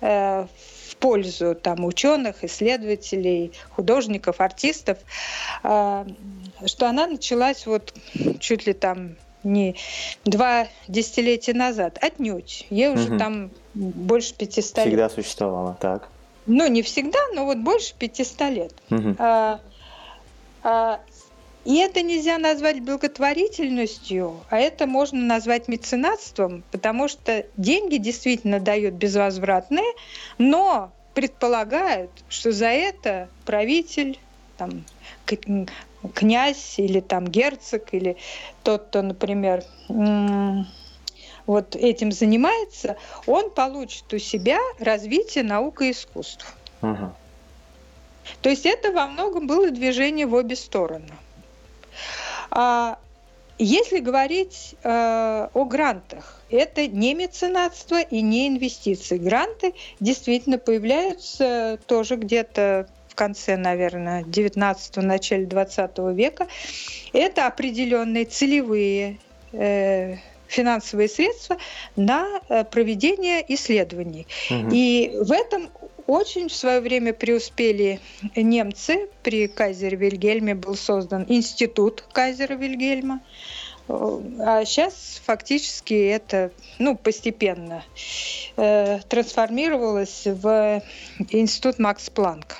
э, 0.00 0.46
в 0.88 0.96
пользу 0.96 1.54
там, 1.54 1.84
ученых, 1.84 2.42
исследователей, 2.42 3.52
художников, 3.70 4.40
артистов, 4.40 4.98
э, 5.62 6.04
что 6.66 6.88
она 6.88 7.06
началась 7.06 7.66
вот 7.66 7.94
чуть 8.40 8.66
ли 8.66 8.72
там 8.72 9.16
не 9.42 9.76
два 10.24 10.68
десятилетия 10.88 11.54
назад. 11.54 11.98
Отнюдь. 12.00 12.66
Ей 12.70 12.88
уже 12.88 13.10
угу. 13.10 13.18
там 13.18 13.50
больше 13.74 14.34
500 14.34 14.64
всегда 14.64 14.84
лет. 14.84 14.88
Всегда 14.88 15.10
существовала, 15.10 15.76
так? 15.80 16.08
Ну, 16.46 16.66
не 16.68 16.82
всегда, 16.82 17.18
но 17.34 17.44
вот 17.44 17.58
больше 17.58 17.94
500 17.98 18.40
лет. 18.50 18.74
Угу. 18.90 19.16
А, 19.18 19.60
а, 20.62 21.00
и 21.64 21.76
это 21.76 22.02
нельзя 22.02 22.38
назвать 22.38 22.80
благотворительностью, 22.80 24.40
а 24.48 24.58
это 24.58 24.86
можно 24.86 25.20
назвать 25.20 25.68
меценатством, 25.68 26.62
потому 26.72 27.06
что 27.08 27.44
деньги 27.56 27.96
действительно 27.96 28.60
дают 28.60 28.94
безвозвратные, 28.94 29.92
но 30.38 30.90
предполагают, 31.14 32.10
что 32.28 32.50
за 32.50 32.68
это 32.68 33.28
правитель, 33.44 34.18
там, 34.56 34.84
князь 36.14 36.78
или 36.78 37.00
там 37.00 37.26
герцог 37.26 37.92
или 37.92 38.16
тот, 38.62 38.86
кто, 38.86 39.02
например, 39.02 39.64
вот 41.46 41.74
этим 41.76 42.12
занимается, 42.12 42.96
он 43.26 43.50
получит 43.50 44.12
у 44.12 44.18
себя 44.18 44.58
развитие 44.78 45.44
наук 45.44 45.82
и 45.82 45.90
искусств. 45.90 46.54
Угу. 46.82 47.12
То 48.42 48.48
есть 48.48 48.66
это 48.66 48.92
во 48.92 49.06
многом 49.06 49.46
было 49.46 49.70
движение 49.70 50.26
в 50.26 50.34
обе 50.34 50.56
стороны. 50.56 51.10
А 52.50 52.98
если 53.58 53.98
говорить 53.98 54.74
э, 54.82 55.48
о 55.52 55.64
грантах, 55.64 56.40
это 56.50 56.86
не 56.86 57.14
меценатство 57.14 58.00
и 58.00 58.22
не 58.22 58.48
инвестиции. 58.48 59.18
Гранты 59.18 59.74
действительно 60.00 60.58
появляются 60.58 61.78
тоже 61.86 62.16
где-то 62.16 62.88
конце, 63.20 63.58
наверное, 63.58 64.22
19-го, 64.22 65.02
начале 65.02 65.44
20 65.44 65.98
века. 66.14 66.46
Это 67.12 67.46
определенные 67.46 68.24
целевые 68.24 69.18
э, 69.52 70.16
финансовые 70.48 71.08
средства 71.10 71.58
на 71.96 72.26
э, 72.48 72.64
проведение 72.64 73.44
исследований. 73.54 74.26
Угу. 74.50 74.70
И 74.72 75.12
в 75.20 75.32
этом 75.32 75.68
очень 76.06 76.48
в 76.48 76.54
свое 76.54 76.80
время 76.80 77.12
преуспели 77.12 78.00
немцы. 78.34 79.10
При 79.22 79.48
Кайзере 79.48 79.98
Вильгельме 79.98 80.54
был 80.54 80.74
создан 80.74 81.26
институт 81.28 82.02
Кайзера 82.12 82.54
Вильгельма. 82.54 83.20
А 83.86 84.64
сейчас 84.64 85.20
фактически 85.26 85.92
это 85.92 86.52
ну, 86.78 86.96
постепенно 86.96 87.82
э, 88.56 89.00
трансформировалось 89.10 90.22
в 90.24 90.82
институт 91.30 91.78
Макс 91.78 92.08
Планка. 92.08 92.56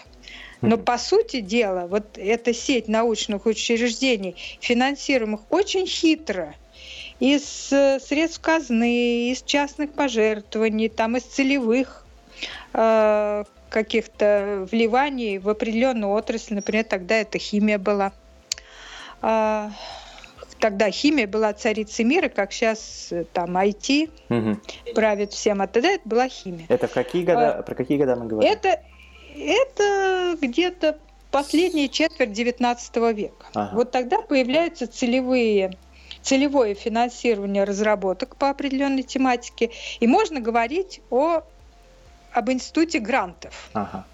Но 0.63 0.79
по 0.79 0.99
сути 0.99 1.41
дела, 1.41 1.87
вот 1.87 2.17
эта 2.17 2.53
сеть 2.53 2.89
научных 2.89 3.47
учреждений, 3.47 4.37
финансируемых 4.61 5.41
очень 5.51 5.87
хитро 5.87 6.55
из 7.19 7.73
э, 7.73 7.99
средств 8.01 8.41
казны, 8.41 9.31
из 9.31 9.43
частных 9.43 9.93
пожертвований, 9.93 10.89
там 10.89 11.17
из 11.17 11.23
целевых 11.23 12.05
Э, 12.73 13.45
каких-то 13.69 14.67
вливаний 14.73 15.39
в 15.39 15.49
определенную 15.49 16.13
отрасль. 16.13 16.55
Например, 16.55 16.83
тогда 16.83 17.15
это 17.15 17.39
химия 17.39 17.79
была. 17.79 18.11
А, 19.23 19.71
тогда 20.59 20.91
химия 20.91 21.29
была 21.29 21.53
царицей 21.53 22.05
мира, 22.05 22.29
как 22.29 22.53
сейчас 22.53 23.13
э, 23.13 23.25
там 23.33 23.57
IT 23.57 24.11
угу. 24.29 24.61
правит 24.93 25.33
всем, 25.33 25.63
а 25.63 25.69
тогда 25.69 25.91
это 25.91 26.03
была 26.05 26.29
химия. 26.29 26.67
Это 26.69 26.89
какие 26.89 27.23
года, 27.23 27.59
а, 27.59 27.63
про 27.63 27.77
какие 27.77 27.97
года 27.97 28.17
мы 28.17 28.27
говорим? 28.27 28.51
Это, 28.51 28.81
это 29.41 30.37
где-то 30.41 30.99
последняя 31.31 31.89
четверть 31.89 32.33
19 32.33 32.97
века. 33.15 33.47
Ага. 33.55 33.71
Вот 33.75 33.91
тогда 33.91 34.21
появляются 34.21 34.87
целевые 34.87 35.77
целевое 36.23 36.75
финансирование 36.75 37.65
разработок 37.65 38.37
по 38.37 38.51
определенной 38.51 39.03
тематике, 39.03 39.71
и 40.01 40.07
можно 40.07 40.41
говорить 40.41 41.01
о 41.11 41.43
об 42.33 42.51
институте 42.51 43.01
грантов. 43.01 43.71
Ага. 43.73 44.05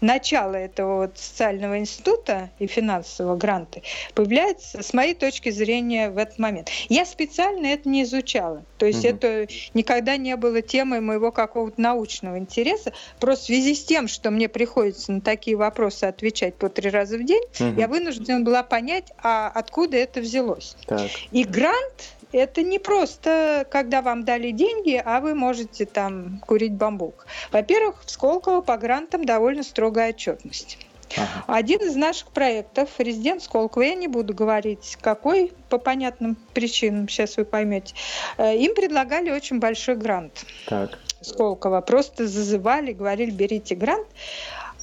Начало 0.00 0.54
этого 0.54 1.02
вот 1.02 1.18
социального 1.18 1.78
института 1.78 2.50
и 2.58 2.66
финансового 2.66 3.36
гранта 3.36 3.82
появляется, 4.14 4.82
с 4.82 4.94
моей 4.94 5.14
точки 5.14 5.50
зрения, 5.50 6.10
в 6.10 6.16
этот 6.16 6.38
момент. 6.38 6.70
Я 6.88 7.04
специально 7.04 7.66
это 7.66 7.88
не 7.88 8.04
изучала. 8.04 8.64
То 8.80 8.86
есть 8.86 9.04
угу. 9.04 9.08
это 9.08 9.46
никогда 9.74 10.16
не 10.16 10.34
было 10.36 10.62
темой 10.62 11.00
моего 11.00 11.30
какого-то 11.30 11.78
научного 11.78 12.38
интереса. 12.38 12.94
Просто 13.20 13.44
в 13.44 13.46
связи 13.48 13.74
с 13.74 13.84
тем, 13.84 14.08
что 14.08 14.30
мне 14.30 14.48
приходится 14.48 15.12
на 15.12 15.20
такие 15.20 15.54
вопросы 15.54 16.04
отвечать 16.04 16.54
по 16.54 16.70
три 16.70 16.88
раза 16.88 17.18
в 17.18 17.24
день, 17.24 17.42
угу. 17.60 17.78
я 17.78 17.88
вынуждена 17.88 18.40
была 18.40 18.62
понять, 18.62 19.12
а 19.22 19.48
откуда 19.48 19.98
это 19.98 20.20
взялось. 20.20 20.76
Так. 20.86 21.10
И 21.30 21.44
грант 21.44 22.14
это 22.32 22.62
не 22.62 22.78
просто, 22.78 23.66
когда 23.70 24.00
вам 24.00 24.24
дали 24.24 24.50
деньги, 24.50 25.00
а 25.04 25.20
вы 25.20 25.34
можете 25.34 25.84
там 25.84 26.40
курить 26.46 26.72
бамбук. 26.72 27.26
Во-первых, 27.52 28.02
в 28.02 28.10
Сколково 28.10 28.62
по 28.62 28.78
грантам 28.78 29.26
довольно 29.26 29.62
строгая 29.62 30.10
отчетность. 30.10 30.78
Ага. 31.16 31.44
Один 31.46 31.80
из 31.80 31.96
наших 31.96 32.28
проектов, 32.28 32.90
резидент 32.98 33.42
Сколково, 33.42 33.82
я 33.82 33.94
не 33.94 34.08
буду 34.08 34.34
говорить, 34.34 34.96
какой, 35.00 35.52
по 35.68 35.78
понятным 35.78 36.36
причинам, 36.54 37.08
сейчас 37.08 37.36
вы 37.36 37.44
поймете, 37.44 37.94
э, 38.38 38.56
им 38.56 38.74
предлагали 38.74 39.30
очень 39.30 39.58
большой 39.58 39.96
грант. 39.96 40.44
Так. 40.66 40.98
Сколково. 41.20 41.80
Просто 41.80 42.26
зазывали, 42.26 42.92
говорили, 42.92 43.30
берите 43.30 43.74
грант. 43.74 44.06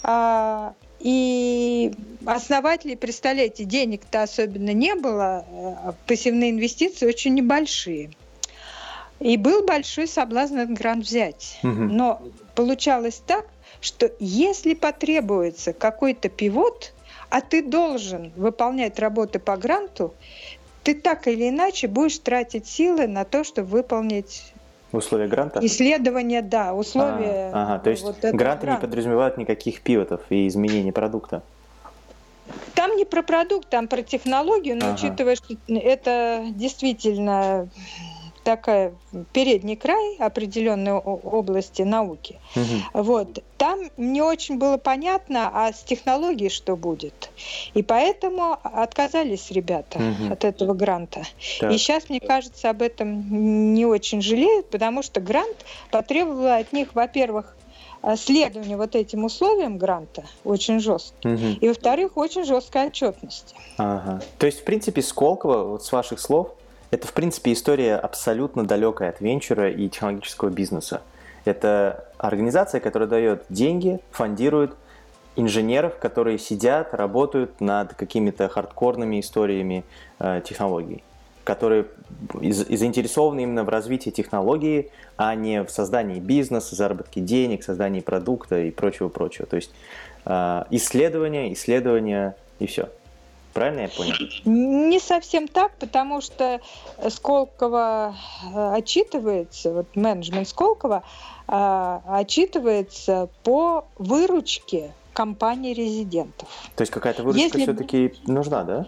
А, 0.04 0.74
и 1.00 1.92
основателей, 2.26 2.96
представляете, 2.96 3.64
денег-то 3.64 4.24
особенно 4.24 4.74
не 4.74 4.96
было, 4.96 5.46
а 5.50 5.96
пассивные 6.06 6.52
инвестиции 6.52 7.08
очень 7.08 7.34
небольшие. 7.34 8.12
И 9.20 9.38
был 9.38 9.66
большой 9.66 10.08
соблазн 10.08 10.58
этот 10.60 10.78
грант 10.78 11.06
взять. 11.06 11.60
Угу. 11.64 11.72
Но 11.72 12.22
получалось 12.56 13.22
так, 13.26 13.48
что 13.82 14.12
если 14.20 14.74
потребуется 14.74 15.74
какой-то 15.74 16.30
пивот, 16.30 16.94
а 17.30 17.42
ты 17.42 17.62
должен 17.62 18.32
выполнять 18.36 19.00
работы 19.00 19.40
по 19.40 19.58
гранту, 19.58 20.14
ты 20.84 20.96
так 20.96 21.28
или 21.28 21.50
иначе 21.50 21.88
будешь 21.88 22.18
тратить 22.20 22.68
силы 22.68 23.08
на 23.08 23.26
то, 23.26 23.44
чтобы 23.44 23.70
выполнить 23.70 24.54
Условия 24.94 25.28
гранта? 25.28 25.60
Исследования, 25.62 26.42
да, 26.42 26.74
условия. 26.74 27.52
А, 27.54 27.74
ага, 27.74 27.84
то 27.84 27.90
есть 27.90 28.04
вот 28.04 28.20
гранты 28.20 28.66
грант. 28.66 28.82
не 28.82 28.88
подразумевают 28.88 29.38
никаких 29.38 29.82
пивотов 29.82 30.22
и 30.30 30.48
изменений 30.48 30.94
продукта? 30.94 31.44
Там 32.74 32.96
не 32.96 33.04
про 33.04 33.22
продукт, 33.22 33.68
там 33.68 33.90
про 33.90 34.02
технологию, 34.02 34.78
но 34.78 34.86
ага. 34.86 34.96
учитывая, 34.96 35.36
что 35.36 35.56
это 35.68 36.46
действительно 36.52 37.68
такая 38.48 38.94
передний 39.34 39.76
край 39.76 40.16
определенной 40.20 40.94
области 40.94 41.82
науки. 41.82 42.40
Угу. 42.56 43.04
Вот. 43.04 43.44
Там 43.58 43.90
не 43.98 44.22
очень 44.22 44.58
было 44.58 44.78
понятно, 44.78 45.52
а 45.54 45.74
с 45.74 45.84
технологией 45.84 46.50
что 46.50 46.78
будет. 46.78 47.30
И 47.74 47.84
поэтому 47.84 48.58
отказались 48.64 49.52
ребята 49.52 49.98
угу. 49.98 50.32
от 50.32 50.46
этого 50.46 50.74
гранта. 50.74 51.24
Так. 51.60 51.74
И 51.74 51.78
сейчас, 51.78 52.08
мне 52.08 52.22
кажется, 52.22 52.70
об 52.70 52.82
этом 52.82 53.74
не 53.74 53.86
очень 53.86 54.22
жалеют, 54.22 54.70
потому 54.70 55.04
что 55.04 55.20
грант 55.20 55.66
потребовал 55.92 56.54
от 56.54 56.72
них, 56.72 56.96
во-первых, 56.96 57.54
следование 58.16 58.78
вот 58.78 58.96
этим 58.96 59.26
условиям 59.26 59.78
гранта 59.78 60.24
очень 60.46 60.80
жестким. 60.80 61.34
Угу. 61.34 61.46
И, 61.60 61.68
во-вторых, 61.68 62.16
очень 62.16 62.46
жесткая 62.46 62.88
отчетность. 62.88 63.54
Ага. 63.78 64.22
То 64.38 64.46
есть, 64.46 64.62
в 64.62 64.64
принципе, 64.64 65.02
Сколково, 65.02 65.64
вот 65.66 65.84
с 65.84 65.92
ваших 65.92 66.22
слов, 66.22 66.54
это, 66.92 67.08
в 67.08 67.14
принципе, 67.14 67.54
история 67.54 67.96
абсолютно 67.96 68.66
далекая 68.66 69.10
от 69.10 69.22
венчура 69.22 69.70
и 69.70 69.90
технологического 69.90 70.50
бизнеса. 70.50 71.02
Это 71.46 72.06
организация, 72.18 72.80
которая 72.82 73.08
дает 73.08 73.44
деньги, 73.50 74.00
фондирует 74.12 74.74
инженеров, 75.36 75.98
которые 76.00 76.40
сидят, 76.40 76.94
работают 76.94 77.62
над 77.62 77.94
какими-то 77.94 78.50
хардкорными 78.50 79.20
историями 79.20 79.84
э, 80.20 80.42
технологий, 80.44 81.04
которые 81.44 81.86
из, 82.42 82.68
заинтересованы 82.68 83.44
именно 83.44 83.64
в 83.64 83.70
развитии 83.70 84.10
технологии, 84.10 84.92
а 85.16 85.36
не 85.36 85.64
в 85.64 85.70
создании 85.70 86.20
бизнеса, 86.20 86.76
заработке 86.76 87.22
денег, 87.22 87.64
создании 87.64 88.02
продукта 88.02 88.60
и 88.60 88.72
прочего-прочего. 88.72 89.46
То 89.46 89.58
есть 89.58 89.72
э, 90.26 90.64
исследования, 90.72 91.54
исследования 91.54 92.36
и 92.60 92.66
все. 92.66 92.90
Правильно 93.58 93.82
я 93.82 93.88
понял? 93.88 94.14
Не 94.46 95.00
совсем 95.00 95.48
так, 95.48 95.72
потому 95.80 96.22
что 96.22 96.62
Сколково 97.10 98.16
э, 98.54 98.74
отчитывается, 98.76 99.74
вот 99.74 99.96
менеджмент 99.96 100.48
Сколково 100.48 101.02
э, 101.48 102.00
отчитывается 102.08 103.30
по 103.44 103.86
выручке 103.98 104.92
компании 105.12 105.74
резидентов. 105.74 106.48
То 106.76 106.84
есть 106.84 106.94
какая-то 106.94 107.24
выручка 107.24 107.58
Если... 107.58 107.62
все-таки 107.64 108.14
нужна, 108.28 108.64
да? 108.64 108.86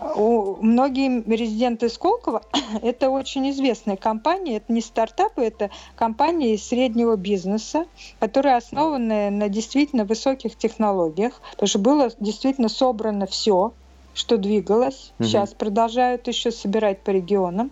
У, 0.00 0.56
многие 0.60 1.22
резиденты 1.22 1.88
Сколково– 1.88 2.42
это 2.82 3.08
очень 3.08 3.48
известная 3.50 3.96
компания, 3.96 4.58
это 4.58 4.70
не 4.70 4.82
стартапы, 4.82 5.42
это 5.42 5.70
компании 5.96 6.56
среднего 6.56 7.16
бизнеса, 7.16 7.86
которые 8.20 8.56
основаны 8.56 9.30
на 9.30 9.48
действительно 9.48 10.04
высоких 10.04 10.56
технологиях, 10.56 11.40
потому 11.52 11.68
что 11.68 11.78
было 11.78 12.10
действительно 12.20 12.68
собрано 12.68 13.26
все, 13.26 13.72
что 14.18 14.36
двигалось, 14.36 15.12
угу. 15.18 15.28
сейчас 15.28 15.54
продолжают 15.54 16.26
еще 16.26 16.50
собирать 16.50 17.00
по 17.02 17.10
регионам. 17.10 17.70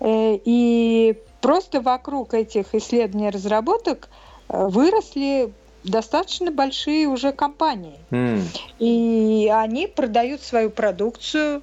Э, 0.00 0.36
и 0.44 1.16
просто 1.40 1.80
вокруг 1.80 2.34
этих 2.34 2.74
исследований 2.74 3.28
и 3.28 3.30
разработок 3.30 4.08
э, 4.48 4.66
выросли 4.66 5.52
достаточно 5.84 6.50
большие 6.50 7.06
уже 7.06 7.32
компании. 7.32 7.98
Mm. 8.10 8.42
И 8.78 9.50
они 9.52 9.86
продают 9.88 10.40
свою 10.40 10.70
продукцию 10.70 11.62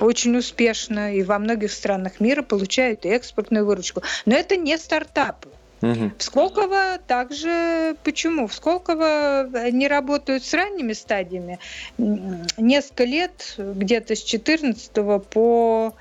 очень 0.00 0.36
успешно 0.36 1.14
и 1.14 1.22
во 1.22 1.38
многих 1.38 1.72
странах 1.72 2.20
мира 2.20 2.42
получают 2.42 3.04
экспортную 3.04 3.66
выручку. 3.66 4.02
Но 4.24 4.34
это 4.34 4.56
не 4.56 4.76
стартапы. 4.78 5.48
Угу. 5.82 6.12
В 6.18 6.22
Сколково 6.22 6.98
также 7.06 7.96
почему? 8.04 8.46
В 8.46 8.54
Сколково 8.54 9.70
не 9.70 9.88
работают 9.88 10.44
с 10.44 10.52
ранними 10.52 10.92
стадиями. 10.92 11.58
Несколько 11.98 13.04
лет, 13.04 13.54
где-то 13.56 14.14
с 14.14 14.22
14 14.22 14.92
по 15.30 15.94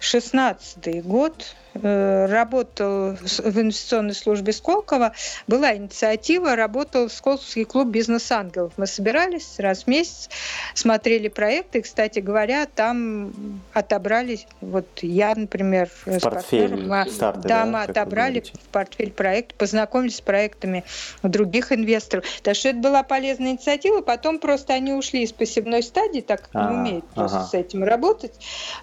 16 0.00 1.04
год 1.04 1.54
работал 1.74 3.16
в 3.16 3.58
инвестиционной 3.60 4.14
службе 4.14 4.52
Сколково, 4.52 5.12
была 5.48 5.74
инициатива, 5.74 6.54
работал 6.54 7.10
Сколковский 7.10 7.64
клуб 7.64 7.88
«Бизнес-ангелов». 7.88 8.72
Мы 8.76 8.86
собирались 8.86 9.56
раз 9.58 9.84
в 9.84 9.86
месяц, 9.88 10.28
смотрели 10.74 11.28
проекты. 11.28 11.82
Кстати 11.82 12.20
говоря, 12.20 12.66
там 12.66 13.32
отобрали, 13.72 14.40
вот 14.60 14.86
я, 15.02 15.34
например, 15.34 15.88
в 16.06 16.18
с 16.18 16.22
портфель 16.22 16.68
партнером, 16.68 17.10
старты, 17.10 17.48
да, 17.48 17.64
да, 17.64 17.66
мы 17.66 17.82
отобрали 17.82 18.40
в 18.40 18.68
портфель 18.68 19.10
проект, 19.10 19.54
познакомились 19.54 20.16
с 20.16 20.20
проектами 20.20 20.84
других 21.22 21.72
инвесторов. 21.72 22.24
Так 22.42 22.54
что 22.54 22.68
это 22.68 22.78
была 22.78 23.02
полезная 23.02 23.52
инициатива. 23.52 24.00
Потом 24.00 24.38
просто 24.38 24.74
они 24.74 24.92
ушли 24.92 25.24
из 25.24 25.32
посевной 25.32 25.82
стадии, 25.82 26.20
так 26.20 26.48
как 26.48 26.54
не 26.54 26.76
умеют 26.76 27.04
просто 27.14 27.38
ага. 27.38 27.46
с 27.48 27.54
этим 27.54 27.82
работать. 27.82 28.34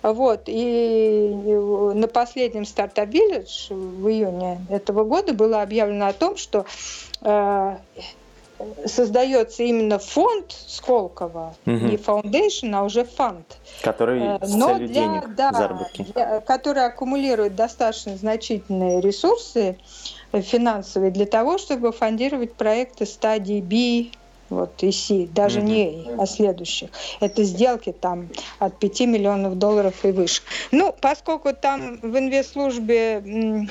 Вот. 0.02 0.44
И 0.48 1.32
на 1.32 2.08
последнем 2.08 2.66
стадии 2.66 2.81
Startup 2.82 3.10
Village 3.10 3.74
в 3.74 4.08
июне 4.10 4.60
этого 4.70 5.04
года 5.04 5.34
было 5.34 5.62
объявлено 5.62 6.08
о 6.08 6.14
том, 6.14 6.38
что 6.38 6.66
э, 7.22 7.78
создается 8.86 9.64
именно 9.64 10.00
фонд 10.00 10.52
Сколково, 10.68 11.56
угу. 11.66 11.74
не 11.74 11.96
foundation, 11.96 12.74
а 12.74 12.84
уже 12.84 13.06
фонд. 13.06 13.46
Который 13.82 14.22
э, 14.22 14.46
с 14.46 14.54
Но 14.54 14.74
целью 14.74 14.88
для, 14.88 15.02
денег, 15.02 15.36
да, 15.36 15.52
заработки. 15.52 16.04
Для, 16.14 16.40
который 16.42 16.86
аккумулирует 16.86 17.56
достаточно 17.56 18.16
значительные 18.16 19.02
ресурсы 19.02 19.78
финансовые 20.34 21.12
для 21.12 21.26
того, 21.26 21.58
чтобы 21.58 21.92
фондировать 21.92 22.54
проекты 22.54 23.06
стадии 23.06 23.62
B, 23.62 24.18
вот 24.52 24.84
ИСИ, 24.84 25.28
даже 25.34 25.60
mm-hmm. 25.60 25.64
не 25.64 26.08
а 26.18 26.26
следующих. 26.26 26.90
Это 27.20 27.44
сделки 27.44 27.92
там 27.92 28.30
от 28.60 28.78
5 28.78 29.02
миллионов 29.02 29.58
долларов 29.58 30.06
и 30.06 30.12
выше. 30.12 30.42
Ну, 30.72 30.94
поскольку 31.00 31.54
там 31.54 32.00
в 32.02 32.18
инвестслужбе 32.18 33.24
э, 33.24 33.66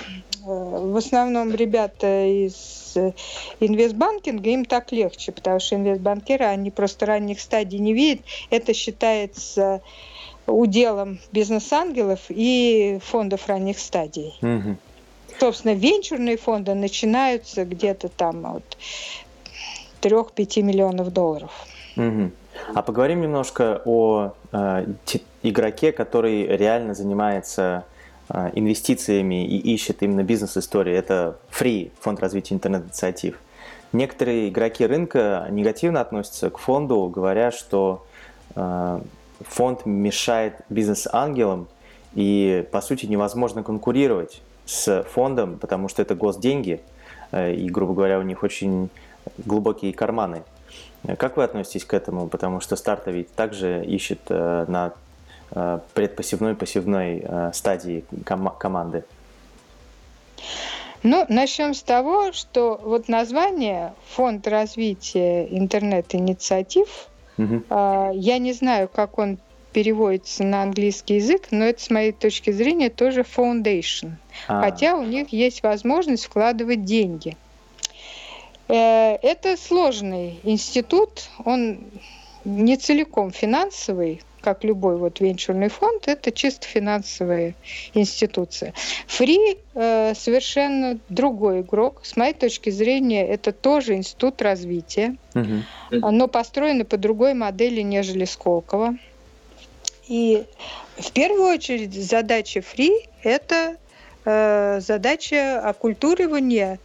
в 0.45 0.97
основном 0.97 1.55
ребята 1.55 2.25
из 2.25 2.93
э, 2.97 3.13
инвестбанкинга, 3.61 4.51
им 4.51 4.65
так 4.65 4.91
легче, 4.91 5.33
потому 5.33 5.61
что 5.61 5.77
инвестбанкиры, 5.77 6.47
они 6.47 6.71
просто 6.71 7.07
ранних 7.07 7.41
стадий 7.41 7.79
не 7.79 7.93
видят. 7.93 8.25
Это 8.49 8.75
считается 8.75 9.83
уделом 10.47 11.21
бизнес-ангелов 11.31 12.21
и 12.31 12.99
фондов 13.05 13.47
ранних 13.47 13.79
стадий. 13.79 14.35
Угу. 14.43 14.77
Собственно, 15.39 15.73
венчурные 15.73 16.37
фонды 16.37 16.75
начинаются 16.75 17.65
где-то 17.65 18.09
там 18.09 18.45
от 18.47 18.77
3-5 20.01 20.63
миллионов 20.63 21.13
долларов. 21.13 21.51
Угу. 21.97 22.31
А 22.75 22.83
поговорим 22.83 23.21
немножко 23.21 23.83
о 23.85 24.33
э, 24.53 24.87
игроке, 25.43 25.93
который 25.93 26.47
реально 26.47 26.95
занимается 26.95 27.85
э, 28.29 28.51
инвестициями 28.55 29.47
и 29.47 29.59
ищет 29.75 30.03
именно 30.03 30.23
бизнес-истории. 30.23 30.95
Это 30.95 31.37
Free, 31.51 31.91
фонд 32.01 32.21
развития 32.21 32.55
интернет-инициатив. 32.55 33.39
Некоторые 33.93 34.51
игроки 34.51 34.87
рынка 34.87 35.47
негативно 35.51 36.01
относятся 36.01 36.51
к 36.51 36.59
фонду, 36.59 37.09
говоря, 37.09 37.51
что 37.51 38.07
э, 38.55 39.01
фонд 39.41 39.87
мешает 39.87 40.55
бизнес-ангелам 40.69 41.67
и, 42.15 42.67
по 42.71 42.81
сути, 42.81 43.07
невозможно 43.07 43.63
конкурировать 43.63 44.43
с 44.65 45.03
фондом, 45.13 45.59
потому 45.59 45.89
что 45.89 46.03
это 46.03 46.15
госденьги, 46.15 46.81
э, 47.33 47.55
и, 47.55 47.69
грубо 47.69 47.95
говоря, 47.95 48.21
у 48.21 48.23
них 48.23 48.45
очень 48.45 48.91
глубокие 49.45 49.93
карманы. 49.93 50.43
Как 51.19 51.37
вы 51.37 51.45
относитесь 51.45 51.85
к 51.85 51.95
этому? 51.95 52.29
Потому 52.29 52.61
что 52.61 52.77
старта 52.77 53.11
ведь 53.11 53.35
также 53.35 53.85
ищет 53.85 54.21
э, 54.29 54.67
на 54.69 54.93
э, 55.53 55.79
предпассивной 55.95 56.55
пассивной 56.55 57.23
э, 57.25 57.51
стадии 57.55 58.05
ком- 58.25 58.55
команды. 58.59 59.05
Ну, 61.03 61.25
начнем 61.29 61.73
с 61.73 61.83
того, 61.83 62.33
что 62.33 62.79
вот 62.83 63.09
название 63.09 63.95
Фонд 64.11 64.47
развития 64.47 65.47
интернет-инициатив, 65.47 67.09
угу. 67.39 67.63
э, 67.69 68.11
я 68.15 68.39
не 68.39 68.53
знаю, 68.53 68.89
как 68.89 69.19
он 69.19 69.39
переводится 69.73 70.45
на 70.45 70.63
английский 70.63 71.17
язык, 71.17 71.49
но 71.51 71.65
это, 71.65 71.81
с 71.81 71.91
моей 71.91 72.13
точки 72.13 72.51
зрения, 72.51 72.91
тоже 72.91 73.23
foundation. 73.23 74.13
А. 74.49 74.61
Хотя 74.61 74.97
у 74.97 75.05
них 75.05 75.33
есть 75.33 75.63
возможность 75.63 76.25
вкладывать 76.25 76.85
деньги. 76.85 77.37
Э, 78.71 79.19
это 79.23 79.57
сложный 79.57 80.41
институт, 80.45 81.29
он 81.45 81.81
не 82.45 82.77
целиком 82.77 83.31
финансовый, 83.31 84.23
как 84.41 84.65
любой 84.65 84.97
вот 84.97 85.21
венчурный 85.21 85.69
фонд, 85.69 86.09
это 86.09 86.33
чисто 86.33 86.67
финансовая 86.67 87.55
институция. 87.95 88.73
Фри 89.07 89.59
э, 89.75 90.15
совершенно 90.15 90.99
другой 91.09 91.61
игрок. 91.61 92.01
С 92.05 92.17
моей 92.17 92.33
точки 92.33 92.71
зрения, 92.71 93.27
это 93.27 93.53
тоже 93.53 93.95
институт 93.95 94.41
развития, 94.41 95.17
угу. 95.35 96.11
но 96.11 96.29
построено 96.29 96.85
по 96.85 96.97
другой 96.97 97.35
модели, 97.35 97.83
нежели 97.83 98.25
Сколково. 98.25 98.97
И 100.09 100.45
в 100.97 101.13
первую 101.13 101.55
очередь 101.55 101.95
задача 101.95 102.63
Фри– 102.63 102.93
это 103.23 103.77
э, 104.25 104.81
задача 104.81 105.61
оккультуривания 105.61 106.79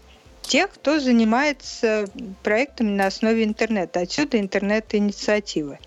тех, 0.46 0.72
кто 0.72 1.00
занимается 1.00 2.08
проектами 2.44 2.92
на 2.92 3.08
основе 3.08 3.44
интернета. 3.44 4.02
Отсюда 4.02 4.40
интернет-инициативы. 4.40 5.80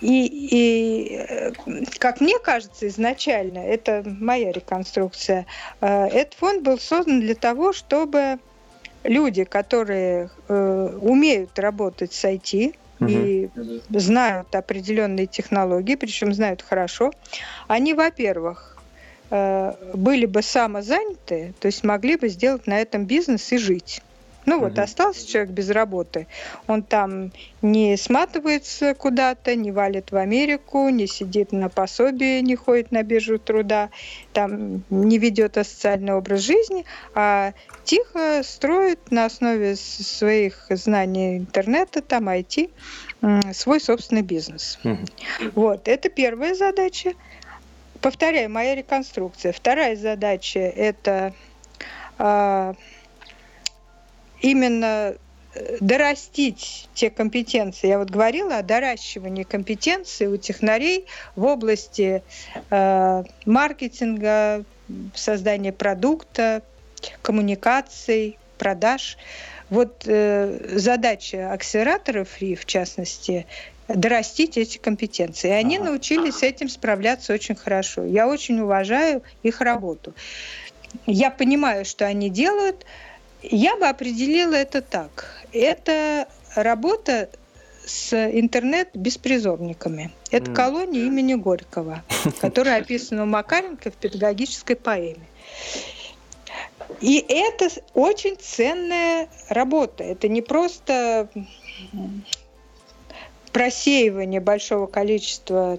И, 0.00 0.26
и, 0.26 1.16
э, 1.16 1.52
как 1.98 2.20
мне 2.20 2.38
кажется, 2.38 2.86
изначально, 2.88 3.58
это 3.58 4.02
моя 4.04 4.52
реконструкция, 4.52 5.46
э, 5.80 6.06
этот 6.08 6.34
фонд 6.34 6.62
был 6.62 6.78
создан 6.78 7.20
для 7.20 7.34
того, 7.34 7.72
чтобы 7.72 8.38
люди, 9.04 9.44
которые 9.44 10.30
э, 10.48 10.98
умеют 11.00 11.58
работать 11.58 12.12
с 12.12 12.24
IT, 12.24 12.74
угу. 13.00 13.08
и 13.10 13.48
знают 13.90 14.54
определенные 14.54 15.26
технологии, 15.26 15.94
причем 15.94 16.32
знают 16.34 16.62
хорошо, 16.62 17.12
они, 17.68 17.94
во-первых, 17.94 18.75
были 19.30 20.26
бы 20.26 20.42
самозаняты, 20.42 21.54
то 21.58 21.66
есть 21.66 21.84
могли 21.84 22.16
бы 22.16 22.28
сделать 22.28 22.66
на 22.66 22.80
этом 22.80 23.04
бизнес 23.06 23.52
и 23.52 23.58
жить. 23.58 24.02
Ну 24.48 24.60
вот, 24.60 24.78
остался 24.78 25.26
человек 25.28 25.50
без 25.50 25.70
работы, 25.70 26.28
он 26.68 26.84
там 26.84 27.32
не 27.62 27.96
сматывается 27.96 28.94
куда-то, 28.94 29.56
не 29.56 29.72
валит 29.72 30.12
в 30.12 30.16
Америку, 30.16 30.88
не 30.88 31.08
сидит 31.08 31.50
на 31.50 31.68
пособии, 31.68 32.38
не 32.42 32.54
ходит 32.54 32.92
на 32.92 33.02
биржу 33.02 33.40
труда, 33.40 33.90
там 34.32 34.84
не 34.88 35.18
ведет 35.18 35.54
социальный 35.54 36.14
образ 36.14 36.42
жизни, 36.42 36.84
а 37.12 37.54
тихо 37.82 38.42
строит 38.44 39.10
на 39.10 39.24
основе 39.24 39.74
своих 39.74 40.66
знаний 40.70 41.38
интернета, 41.38 42.00
там 42.00 42.28
IT, 42.28 42.70
свой 43.52 43.80
собственный 43.80 44.22
бизнес. 44.22 44.78
Угу. 44.84 45.50
Вот, 45.56 45.88
это 45.88 46.08
первая 46.08 46.54
задача. 46.54 47.14
Повторяю, 48.00 48.50
моя 48.50 48.74
реконструкция. 48.74 49.52
Вторая 49.52 49.96
задача– 49.96 50.60
это 50.60 51.32
а, 52.18 52.74
именно 54.40 55.14
э, 55.54 55.76
дорастить 55.80 56.88
те 56.94 57.10
компетенции. 57.10 57.88
Я 57.88 57.98
вот 57.98 58.10
говорила 58.10 58.58
о 58.58 58.62
доращивании 58.62 59.42
компетенций 59.42 60.26
у 60.26 60.36
технарей 60.36 61.06
в 61.34 61.44
области 61.44 62.22
э, 62.70 63.24
маркетинга, 63.44 64.64
создания 65.14 65.72
продукта, 65.72 66.62
коммуникаций, 67.22 68.38
продаж. 68.58 69.18
Вот 69.68 70.04
э, 70.06 70.78
задача 70.78 71.52
акселераторов 71.52 72.40
РИ, 72.40 72.54
в 72.54 72.64
частности, 72.66 73.46
дорастить 73.88 74.56
эти 74.56 74.78
компетенции. 74.78 75.48
И 75.48 75.52
они 75.52 75.76
ага. 75.76 75.86
научились 75.86 76.36
с 76.36 76.42
этим 76.42 76.68
справляться 76.68 77.32
очень 77.32 77.54
хорошо. 77.54 78.04
Я 78.04 78.28
очень 78.28 78.60
уважаю 78.60 79.22
их 79.42 79.60
работу. 79.60 80.14
Я 81.06 81.30
понимаю, 81.30 81.84
что 81.84 82.06
они 82.06 82.30
делают. 82.30 82.84
Я 83.42 83.76
бы 83.76 83.86
определила 83.86 84.54
это 84.54 84.82
так. 84.82 85.44
Это 85.52 86.26
работа 86.54 87.28
с 87.84 88.12
интернет-беспризорниками. 88.12 90.10
Это 90.30 90.50
mm. 90.50 90.54
колония 90.54 91.04
имени 91.04 91.34
Горького, 91.34 92.02
которая 92.40 92.80
описана 92.80 93.22
у 93.22 93.26
Макаренко 93.26 93.90
в 93.90 93.94
педагогической 93.94 94.74
поэме. 94.74 95.26
И 97.00 97.24
это 97.28 97.68
очень 97.94 98.36
ценная 98.36 99.28
работа. 99.48 100.02
Это 100.02 100.28
не 100.28 100.42
просто 100.42 101.28
просеивание 103.56 104.40
большого 104.40 104.86
количества 104.86 105.78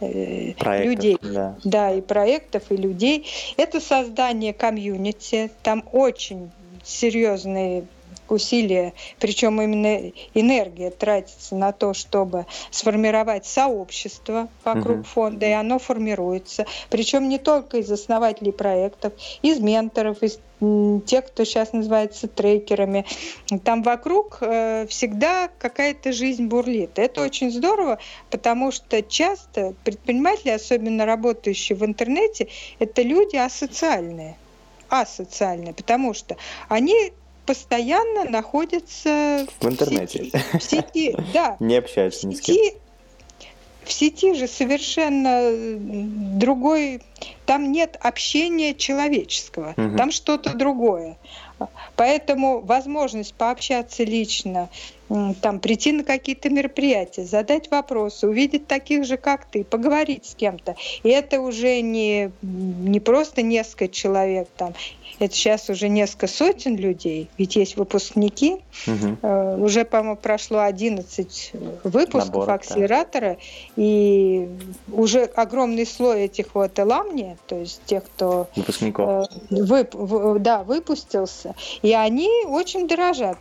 э, 0.00 0.52
проектов, 0.54 0.84
людей. 0.84 1.18
Да. 1.22 1.56
да, 1.62 1.92
и 1.92 2.00
проектов, 2.00 2.64
и 2.70 2.76
людей. 2.76 3.26
Это 3.56 3.80
создание 3.80 4.52
комьюнити. 4.52 5.50
Там 5.62 5.84
очень 5.92 6.50
серьезные 6.82 7.84
усилия, 8.30 8.94
причем 9.18 9.60
именно 9.60 10.12
энергия 10.34 10.90
тратится 10.90 11.54
на 11.54 11.72
то, 11.72 11.94
чтобы 11.94 12.46
сформировать 12.70 13.46
сообщество 13.46 14.48
вокруг 14.64 14.98
угу. 14.98 15.04
фонда, 15.04 15.46
и 15.46 15.52
оно 15.52 15.78
формируется. 15.78 16.66
Причем 16.90 17.28
не 17.28 17.38
только 17.38 17.78
из 17.78 17.90
основателей 17.90 18.52
проектов, 18.52 19.12
из 19.42 19.60
менторов, 19.60 20.22
из 20.22 20.38
тех, 21.06 21.26
кто 21.26 21.44
сейчас 21.44 21.72
называется 21.72 22.26
трекерами. 22.26 23.06
Там 23.62 23.84
вокруг 23.84 24.38
э, 24.40 24.86
всегда 24.88 25.50
какая-то 25.58 26.12
жизнь 26.12 26.46
бурлит. 26.46 26.98
Это 26.98 27.22
очень 27.22 27.52
здорово, 27.52 27.98
потому 28.28 28.72
что 28.72 29.00
часто 29.02 29.74
предприниматели, 29.84 30.50
особенно 30.50 31.06
работающие 31.06 31.78
в 31.78 31.84
интернете, 31.84 32.48
это 32.80 33.02
люди 33.02 33.36
асоциальные 33.36 34.36
асоциальные, 34.88 35.74
потому 35.74 36.14
что 36.14 36.36
они 36.68 37.12
постоянно 37.48 38.24
находятся 38.24 39.46
в, 39.58 39.64
в 39.64 39.68
интернете. 39.68 40.24
Сети, 40.24 40.58
в 40.58 40.62
сети, 40.62 41.16
да. 41.32 41.56
Не 41.60 41.76
общаются 41.76 42.26
ни 42.26 42.34
с 42.34 42.42
кем. 42.42 42.56
В 43.84 43.90
сети 43.90 44.34
же 44.34 44.46
совершенно 44.46 45.50
другой, 46.38 47.00
там 47.46 47.72
нет 47.72 47.96
общения 48.02 48.74
человеческого, 48.74 49.72
угу. 49.78 49.96
там 49.96 50.10
что-то 50.10 50.54
другое. 50.54 51.16
Поэтому 51.96 52.60
возможность 52.60 53.32
пообщаться 53.32 54.04
лично, 54.04 54.68
там, 55.40 55.58
прийти 55.58 55.92
на 55.92 56.04
какие-то 56.04 56.50
мероприятия, 56.50 57.24
задать 57.24 57.70
вопросы, 57.70 58.28
увидеть 58.28 58.66
таких 58.66 59.06
же, 59.06 59.16
как 59.16 59.46
ты, 59.46 59.64
поговорить 59.64 60.26
с 60.26 60.34
кем-то. 60.34 60.76
И 61.02 61.08
это 61.08 61.40
уже 61.40 61.80
не, 61.80 62.30
не 62.42 63.00
просто 63.00 63.40
несколько 63.40 63.88
человек 63.88 64.48
там, 64.58 64.74
это 65.18 65.34
сейчас 65.34 65.68
уже 65.68 65.88
несколько 65.88 66.26
сотен 66.26 66.76
людей, 66.76 67.28
ведь 67.38 67.56
есть 67.56 67.76
выпускники, 67.76 68.56
угу. 68.86 69.62
уже, 69.64 69.84
по-моему, 69.84 70.16
прошло 70.16 70.60
11 70.60 71.52
выпусков 71.84 72.26
Набор, 72.26 72.50
акселератора, 72.50 73.34
да. 73.34 73.36
и 73.76 74.48
уже 74.92 75.24
огромный 75.24 75.86
слой 75.86 76.22
этих 76.22 76.54
вот 76.54 76.78
эламни, 76.78 77.36
то 77.46 77.56
есть 77.56 77.80
тех, 77.84 78.04
кто 78.04 78.48
Выпускников. 78.56 79.28
Э, 79.50 79.62
вып, 79.62 79.94
в, 79.94 80.38
да, 80.38 80.62
выпустился, 80.62 81.54
и 81.82 81.92
они 81.92 82.30
очень 82.46 82.86
дорожат 82.86 83.38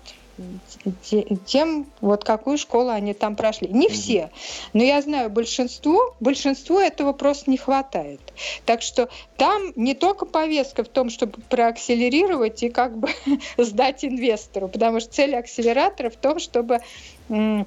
тем, 1.46 1.88
вот 2.02 2.24
какую 2.24 2.58
школу 2.58 2.90
они 2.90 3.14
там 3.14 3.36
прошли. 3.36 3.68
Не 3.68 3.90
все, 3.90 4.32
но 4.74 4.84
я 4.84 5.02
знаю 5.02 5.30
большинство, 5.30 6.16
большинство 6.20 6.80
этого 6.80 7.14
просто 7.14 7.50
не 7.50 7.58
хватает. 7.58 8.20
Так 8.66 8.82
что 8.82 9.10
там 9.38 9.74
не 9.76 9.94
только 9.94 10.26
повестка 10.26 10.84
в 10.84 10.90
том, 10.90 11.10
чтобы 11.10 11.34
проакселерировать 11.50 12.64
и 12.64 12.70
как 12.70 12.98
бы 12.98 13.10
сдать 13.58 14.06
инвестору, 14.06 14.68
потому 14.68 15.00
что 15.00 15.12
цель 15.12 15.36
акселератора 15.36 16.10
в 16.10 16.16
том, 16.16 16.40
чтобы 16.40 16.80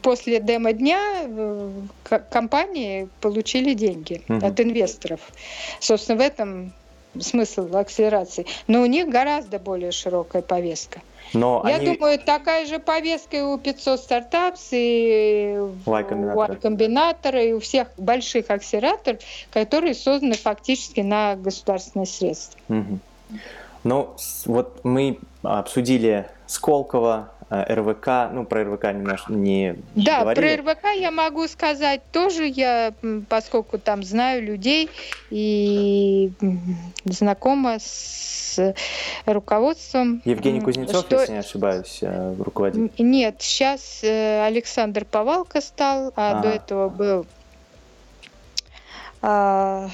после 0.03 0.41
демо-дня 0.41 1.01
э, 1.25 1.71
компании 2.31 3.09
получили 3.21 3.75
деньги 3.75 4.23
угу. 4.29 4.47
от 4.47 4.59
инвесторов. 4.59 5.21
Собственно, 5.81 6.16
в 6.16 6.23
этом 6.23 6.73
смысл 7.18 7.74
акселерации. 7.76 8.46
Но 8.66 8.82
у 8.82 8.86
них 8.86 9.08
гораздо 9.08 9.58
более 9.58 9.92
широкая 9.92 10.42
повестка. 10.42 11.00
Но 11.32 11.62
Я 11.66 11.76
они... 11.76 11.94
думаю, 11.94 12.18
такая 12.18 12.66
же 12.66 12.78
повестка 12.78 13.36
и 13.36 13.40
у 13.40 13.56
500 13.56 14.00
стартапс, 14.00 14.68
и 14.72 15.56
у 15.58 15.90
Y-комбинатора, 15.90 17.42
и 17.42 17.52
у 17.52 17.61
всех 17.61 17.88
больших 17.96 18.50
акселераторов, 18.50 19.20
которые 19.52 19.94
созданы 19.94 20.34
фактически 20.34 21.00
на 21.00 21.36
государственные 21.36 22.06
средства. 22.06 22.58
Угу. 22.68 22.98
Ну, 23.84 24.16
вот 24.46 24.80
мы 24.84 25.18
обсудили 25.42 26.28
Сколково, 26.46 27.30
РВК, 27.51 28.32
ну 28.32 28.44
про 28.44 28.64
РВК 28.64 28.84
немножко 28.84 29.32
не 29.32 29.76
Да, 29.96 30.20
говорили. 30.20 30.57
про 30.57 30.72
РВК 30.72 30.84
я 30.96 31.11
могу 31.11 31.48
сказать 31.48 32.01
тоже, 32.12 32.46
я, 32.46 32.92
поскольку 33.28 33.78
там 33.78 34.05
знаю 34.05 34.44
людей 34.44 34.88
и 35.30 36.30
знакома 37.05 37.78
с 37.80 38.74
руководством. 39.26 40.22
Евгений 40.24 40.61
Кузнецов, 40.61 41.07
что... 41.07 41.20
если 41.20 41.32
не 41.32 41.38
ошибаюсь, 41.38 41.98
э, 42.03 42.34
руководитель. 42.38 42.90
Нет, 42.98 43.36
сейчас 43.40 44.01
э, 44.03 44.44
Александр 44.44 45.05
Повалко 45.05 45.61
стал, 45.61 46.12
а, 46.16 46.38
а. 46.38 46.42
до 46.42 46.48
этого 46.51 46.88
был 46.88 47.26
а, 49.22 49.88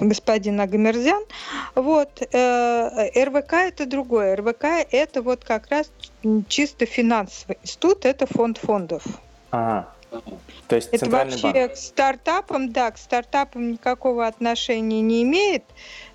господин 0.00 0.60
Агамерзян. 0.60 1.22
Вот. 1.74 2.22
Э, 2.32 3.24
РВК 3.24 3.52
это 3.54 3.86
другое. 3.86 4.36
РВК 4.36 4.64
это 4.90 5.22
вот 5.22 5.44
как 5.44 5.68
раз 5.68 5.90
чисто 6.48 6.86
финансовый 6.86 7.58
институт, 7.62 8.04
это 8.04 8.26
фонд 8.26 8.58
фондов. 8.58 9.02
Ага. 9.50 9.88
То 10.68 10.76
есть 10.76 10.88
это 10.92 11.08
вообще 11.10 11.52
банк. 11.52 11.72
к 11.72 11.76
стартапам, 11.76 12.72
да, 12.72 12.90
к 12.90 12.98
стартапам 12.98 13.72
никакого 13.72 14.26
отношения 14.26 15.00
не 15.00 15.22
имеет. 15.22 15.64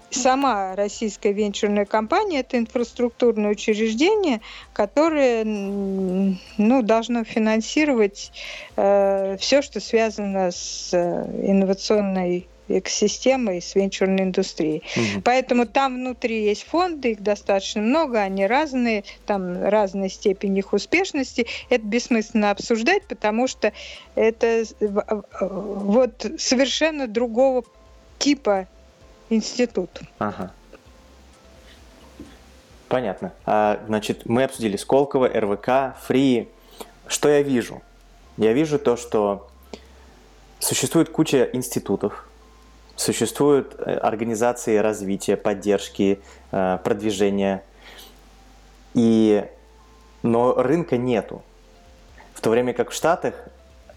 Сама 0.09 0.75
российская 0.75 1.33
венчурная 1.33 1.85
компания– 1.85 2.39
это 2.41 2.59
инфраструктурное 2.59 3.49
учреждение, 3.49 4.41
которое 4.71 5.43
ну, 5.43 6.81
должно 6.83 7.23
финансировать 7.23 8.31
э, 8.75 9.37
все, 9.39 9.63
что 9.63 9.79
связано 9.79 10.51
с 10.51 10.89
э, 10.93 11.51
инновационной 12.73 12.79
экосистемой 12.79 13.61
с 13.61 13.75
венчурной 13.75 14.23
индустрией. 14.23 14.83
Угу. 14.95 15.21
Поэтому 15.23 15.65
там 15.65 15.95
внутри 15.95 16.43
есть 16.45 16.63
фонды, 16.63 17.11
их 17.11 17.21
достаточно 17.21 17.81
много, 17.81 18.19
они 18.19 18.47
разные, 18.47 19.03
там 19.25 19.63
разная 19.63 20.09
степень 20.09 20.57
их 20.57 20.73
успешности. 20.73 21.47
Это 21.69 21.85
бессмысленно 21.85 22.51
обсуждать, 22.51 23.05
потому 23.07 23.47
что 23.47 23.71
это 24.15 24.63
вот 24.79 26.25
совершенно 26.37 27.07
другого 27.07 27.63
типа 28.19 28.67
институт. 29.29 29.89
Ага. 30.19 30.51
Понятно. 32.87 33.33
А, 33.45 33.83
значит, 33.87 34.25
мы 34.25 34.43
обсудили 34.43 34.77
Сколково, 34.77 35.27
РВК, 35.27 35.97
Фри. 36.05 36.49
Что 37.07 37.27
я 37.27 37.41
вижу? 37.41 37.81
Я 38.37 38.53
вижу 38.53 38.77
то, 38.77 38.97
что 38.97 39.49
существует 40.59 41.09
куча 41.09 41.49
институтов, 41.53 42.27
Существуют 43.03 43.75
э, 43.79 43.95
организации 43.95 44.77
развития, 44.77 45.35
поддержки, 45.35 46.21
э, 46.53 46.77
продвижения, 46.85 47.61
и... 48.93 49.43
но 50.21 50.53
рынка 50.53 50.95
нету. 50.95 51.41
В 52.33 52.39
то 52.39 52.49
время 52.49 52.71
как 52.71 52.91
в 52.91 52.93
Штатах 52.93 53.33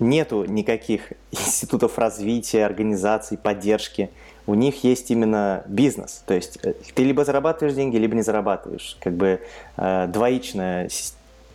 нету 0.01 0.45
никаких 0.45 1.13
институтов 1.31 1.99
развития, 1.99 2.67
организаций, 2.67 3.39
поддержки. 3.39 4.11
У 4.45 4.55
них 4.55 4.83
есть 4.83 5.13
именно 5.13 5.63
бизнес. 5.69 6.25
То 6.27 6.35
есть 6.35 6.59
э, 6.65 6.73
ты 6.73 7.05
либо 7.05 7.25
зарабатываешь 7.25 7.77
деньги, 7.77 7.99
либо 7.99 8.17
не 8.17 8.23
зарабатываешь. 8.23 8.97
Как 9.01 9.13
бы 9.13 9.41
э, 9.77 10.07
двоичная 10.09 10.91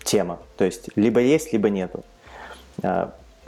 тема. 0.05 0.39
То 0.55 0.63
есть 0.63 0.87
либо 0.95 1.19
есть, 1.19 1.51
либо 1.51 1.69
нету. 1.69 2.05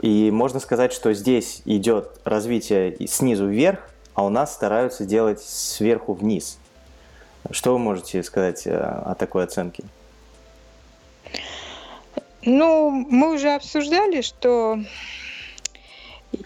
И 0.02 0.30
можно 0.30 0.60
сказать, 0.60 0.92
что 0.92 1.14
здесь 1.14 1.62
идет 1.64 2.20
развитие 2.24 2.94
снизу 3.08 3.46
вверх, 3.46 3.93
а 4.14 4.24
у 4.24 4.28
нас 4.28 4.54
стараются 4.54 5.04
делать 5.04 5.40
сверху 5.40 6.14
вниз. 6.14 6.58
Что 7.50 7.72
вы 7.72 7.78
можете 7.78 8.22
сказать 8.22 8.66
э, 8.66 8.76
о 8.76 9.14
такой 9.14 9.44
оценке? 9.44 9.84
Ну, 12.42 12.90
мы 12.90 13.34
уже 13.34 13.54
обсуждали, 13.54 14.20
что 14.20 14.78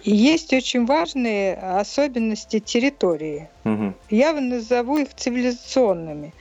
есть 0.02 0.52
очень 0.52 0.86
важные 0.86 1.56
особенности 1.56 2.58
территории. 2.58 3.48
Угу. 3.64 3.94
Я 4.10 4.32
назову 4.32 4.98
их 4.98 5.14
цивилизационными. 5.14 6.34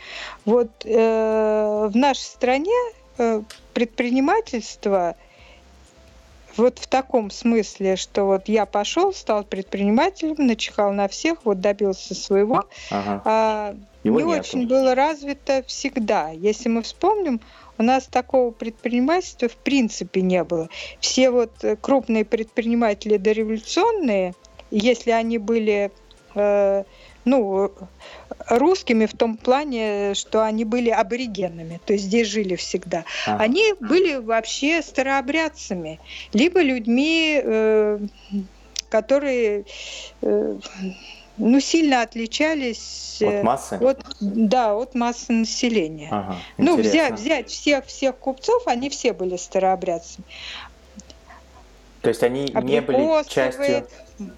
Вот 0.45 0.69
э, 0.86 1.89
в 1.91 1.95
нашей 1.95 2.23
стране 2.23 2.75
э, 3.17 3.41
предпринимательство 3.73 5.15
вот 6.57 6.79
в 6.79 6.87
таком 6.87 7.29
смысле, 7.29 7.95
что 7.95 8.25
вот 8.25 8.47
я 8.47 8.65
пошел, 8.65 9.13
стал 9.13 9.43
предпринимателем, 9.43 10.35
начихал 10.37 10.93
на 10.93 11.07
всех, 11.07 11.39
вот 11.45 11.59
добился 11.61 12.15
своего. 12.15 12.65
Ага. 12.89 13.21
А, 13.25 13.75
не 14.03 14.11
нету. 14.11 14.41
очень 14.41 14.67
было 14.67 14.95
развито 14.95 15.63
всегда. 15.67 16.29
Если 16.29 16.69
мы 16.69 16.81
вспомним, 16.81 17.41
у 17.77 17.83
нас 17.83 18.05
такого 18.05 18.51
предпринимательства 18.51 19.49
в 19.49 19.55
принципе 19.55 20.21
не 20.21 20.43
было. 20.43 20.69
Все 20.99 21.29
вот 21.29 21.63
крупные 21.81 22.25
предприниматели 22.25 23.17
дореволюционные, 23.17 24.33
если 24.71 25.11
они 25.11 25.37
были 25.37 25.91
э, 26.35 26.83
ну, 27.28 27.71
русскими 28.47 29.05
в 29.05 29.13
том 29.13 29.38
плане, 29.38 30.13
что 30.13 30.43
они 30.43 30.65
были 30.65 30.89
аборигенами, 30.89 31.80
то 31.86 31.93
есть 31.93 32.05
здесь 32.05 32.28
жили 32.28 32.55
всегда. 32.55 33.03
Ага. 33.25 33.43
Они 33.43 33.73
были 33.80 34.15
вообще 34.15 34.82
старообрядцами, 34.82 35.99
либо 36.34 36.61
людьми, 36.61 37.39
э, 37.43 37.99
которые 38.89 39.65
э, 40.21 40.57
ну, 41.38 41.59
сильно 41.59 42.01
отличались 42.01 43.21
от 43.21 43.43
массы? 43.43 43.73
От, 43.73 44.05
да, 44.21 44.75
от 44.75 44.95
массы 44.95 45.34
населения. 45.34 46.09
Ага, 46.11 46.38
ну, 46.57 46.78
взять, 46.78 47.19
взять 47.19 47.49
всех, 47.49 47.86
всех 47.86 48.15
купцов, 48.17 48.63
они 48.67 48.89
все 48.89 49.13
были 49.13 49.36
старообрядцами. 49.36 50.25
То 52.01 52.09
есть 52.09 52.23
они 52.23 52.45
не 52.63 52.82
были 52.82 53.30
частью... 53.30 53.88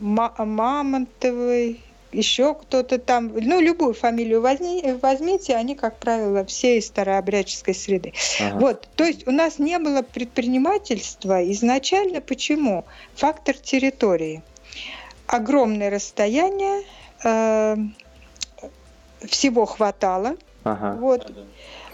Мамонтовый, 0.01 1.79
еще 2.11 2.55
кто-то 2.55 2.97
там, 2.97 3.31
ну, 3.33 3.59
любую 3.59 3.93
фамилию 3.93 4.41
возьми, 4.41 4.97
возьмите, 5.01 5.55
они, 5.55 5.75
как 5.75 5.97
правило, 5.97 6.45
все 6.45 6.77
из 6.77 6.87
старообрядческой 6.87 7.75
среды. 7.75 8.13
Ага. 8.39 8.59
Вот, 8.59 8.87
то 8.95 9.03
есть 9.03 9.27
у 9.27 9.31
нас 9.31 9.59
не 9.59 9.77
было 9.79 10.01
предпринимательства 10.01 11.49
изначально. 11.51 12.21
Почему? 12.21 12.85
Фактор 13.15 13.55
территории. 13.55 14.41
Огромное 15.27 15.89
расстояние, 15.89 16.83
э, 17.23 17.75
всего 19.27 19.65
хватало. 19.65 20.35
Ага. 20.63 20.97
Вот. 20.99 21.31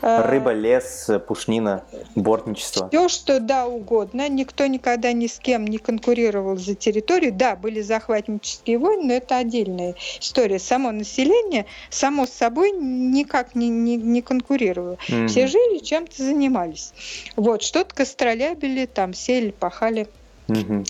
Э, 0.01 0.21
Рыба, 0.29 0.53
лес, 0.53 1.09
пушнина, 1.27 1.83
бортничество. 2.15 2.89
Все, 2.89 3.07
что 3.09 3.39
да 3.39 3.67
угодно. 3.67 4.27
Никто 4.29 4.65
никогда 4.67 5.11
ни 5.13 5.27
с 5.27 5.39
кем 5.39 5.65
не 5.65 5.77
конкурировал 5.77 6.57
за 6.57 6.75
территорию. 6.75 7.33
Да, 7.33 7.55
были 7.55 7.81
захватнические 7.81 8.77
войны, 8.77 9.05
но 9.05 9.13
это 9.13 9.37
отдельная 9.37 9.95
история. 10.19 10.59
Само 10.59 10.91
население, 10.91 11.65
само 11.89 12.25
с 12.25 12.31
собой 12.31 12.71
никак 12.71 13.55
не, 13.55 13.69
не, 13.69 13.95
не 13.95 14.21
конкурировало. 14.21 14.97
Mm-hmm. 15.07 15.27
Все 15.27 15.47
жили, 15.47 15.79
чем-то 15.79 16.23
занимались. 16.23 16.93
Вот, 17.35 17.63
что-то 17.63 17.93
костролябили, 17.93 18.85
там 18.85 19.13
сели, 19.13 19.51
пахали. 19.51 20.07
Mm-hmm. 20.47 20.87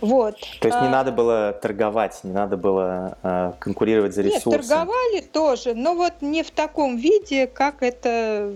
Вот. 0.00 0.36
То 0.60 0.68
есть 0.68 0.80
не 0.80 0.88
а... 0.88 0.90
надо 0.90 1.12
было 1.12 1.52
торговать, 1.52 2.20
не 2.22 2.32
надо 2.32 2.56
было 2.56 3.18
э, 3.22 3.52
конкурировать 3.58 4.14
за 4.14 4.22
ресурсы. 4.22 4.50
Нет, 4.50 4.60
торговали 4.60 5.20
тоже, 5.20 5.74
но 5.74 5.94
вот 5.94 6.14
не 6.20 6.42
в 6.42 6.50
таком 6.50 6.96
виде, 6.96 7.46
как 7.46 7.82
это 7.82 8.52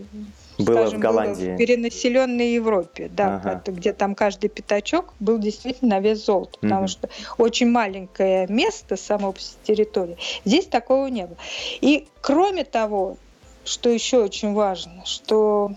было 0.58 0.82
скажем, 0.82 0.98
в 0.98 1.02
Голландии. 1.02 1.46
Было 1.46 1.54
в 1.54 1.58
перенаселенной 1.58 2.52
Европе, 2.54 3.10
да, 3.12 3.36
ага. 3.36 3.62
где 3.66 3.92
там 3.92 4.14
каждый 4.14 4.48
пятачок 4.48 5.14
был 5.20 5.38
действительно 5.38 5.96
на 5.96 6.00
вес 6.00 6.24
золота, 6.24 6.58
угу. 6.58 6.68
потому 6.68 6.88
что 6.88 7.08
очень 7.38 7.70
маленькое 7.70 8.46
место 8.48 8.96
само 8.96 9.32
по 9.32 9.38
территории. 9.64 10.16
Здесь 10.44 10.66
такого 10.66 11.06
не 11.06 11.26
было. 11.26 11.38
И 11.80 12.08
кроме 12.20 12.64
того, 12.64 13.16
что 13.64 13.90
еще 13.90 14.22
очень 14.22 14.54
важно, 14.54 15.04
что 15.04 15.72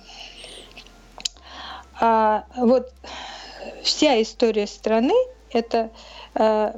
а, 1.99 2.45
вот 2.57 2.91
вся 3.83 4.21
история 4.21 4.67
страны 4.67 5.13
это 5.55 5.89
э, 6.35 6.73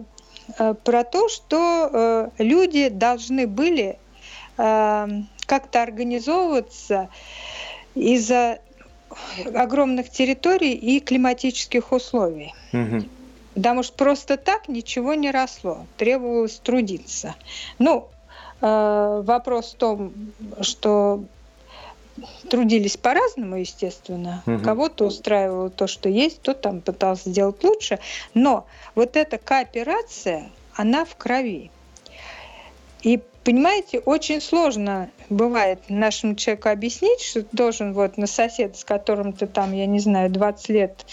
э, 0.58 0.74
про 0.84 1.04
то, 1.04 1.30
что 1.30 1.90
э, 1.92 2.30
люди 2.38 2.90
должны 2.90 3.48
были 3.48 3.98
как-то 4.56 5.84
организовываться 5.84 7.10
из-за 7.94 8.58
огромных 9.54 10.10
территорий 10.10 10.74
и 10.74 11.00
климатических 11.00 11.92
условий. 11.92 12.56
Угу. 12.74 13.04
Потому 13.54 13.84
что 13.84 13.96
просто 13.96 14.38
так 14.38 14.68
ничего 14.68 15.14
не 15.14 15.30
росло, 15.30 15.86
требовалось 15.98 16.58
трудиться. 16.58 17.36
Ну, 17.78 18.08
вопрос 18.60 19.74
в 19.74 19.78
том, 19.78 20.14
что 20.62 21.24
трудились 22.49 22.97
по-разному, 22.97 23.57
естественно. 23.57 24.43
Угу. 24.45 24.63
Кого-то 24.63 25.05
устраивало 25.05 25.70
то, 25.70 25.88
что 25.88 26.09
есть, 26.09 26.39
кто 26.39 26.53
там 26.53 26.82
пытался 26.82 27.30
сделать 27.30 27.63
лучше. 27.63 27.99
Но 28.34 28.65
вот 28.95 29.15
эта 29.15 29.38
кооперация, 29.38 30.49
она 30.74 31.05
в 31.05 31.15
крови. 31.15 31.72
И 33.01 33.20
понимаете, 33.43 33.99
очень 33.99 34.41
сложно 34.41 35.09
бывает 35.30 35.80
нашему 35.89 36.36
человеку 36.36 36.70
объяснить, 36.70 37.22
что 37.22 37.45
должен 37.51 37.93
вот 37.93 38.18
на 38.18 38.28
соседа, 38.28 38.78
с 38.78 38.84
которым 38.84 39.34
ты 39.34 39.47
там, 39.47 39.74
я 39.74 39.86
не 39.86 39.99
знаю, 39.99 40.30
20 40.30 40.70
лет 40.70 41.05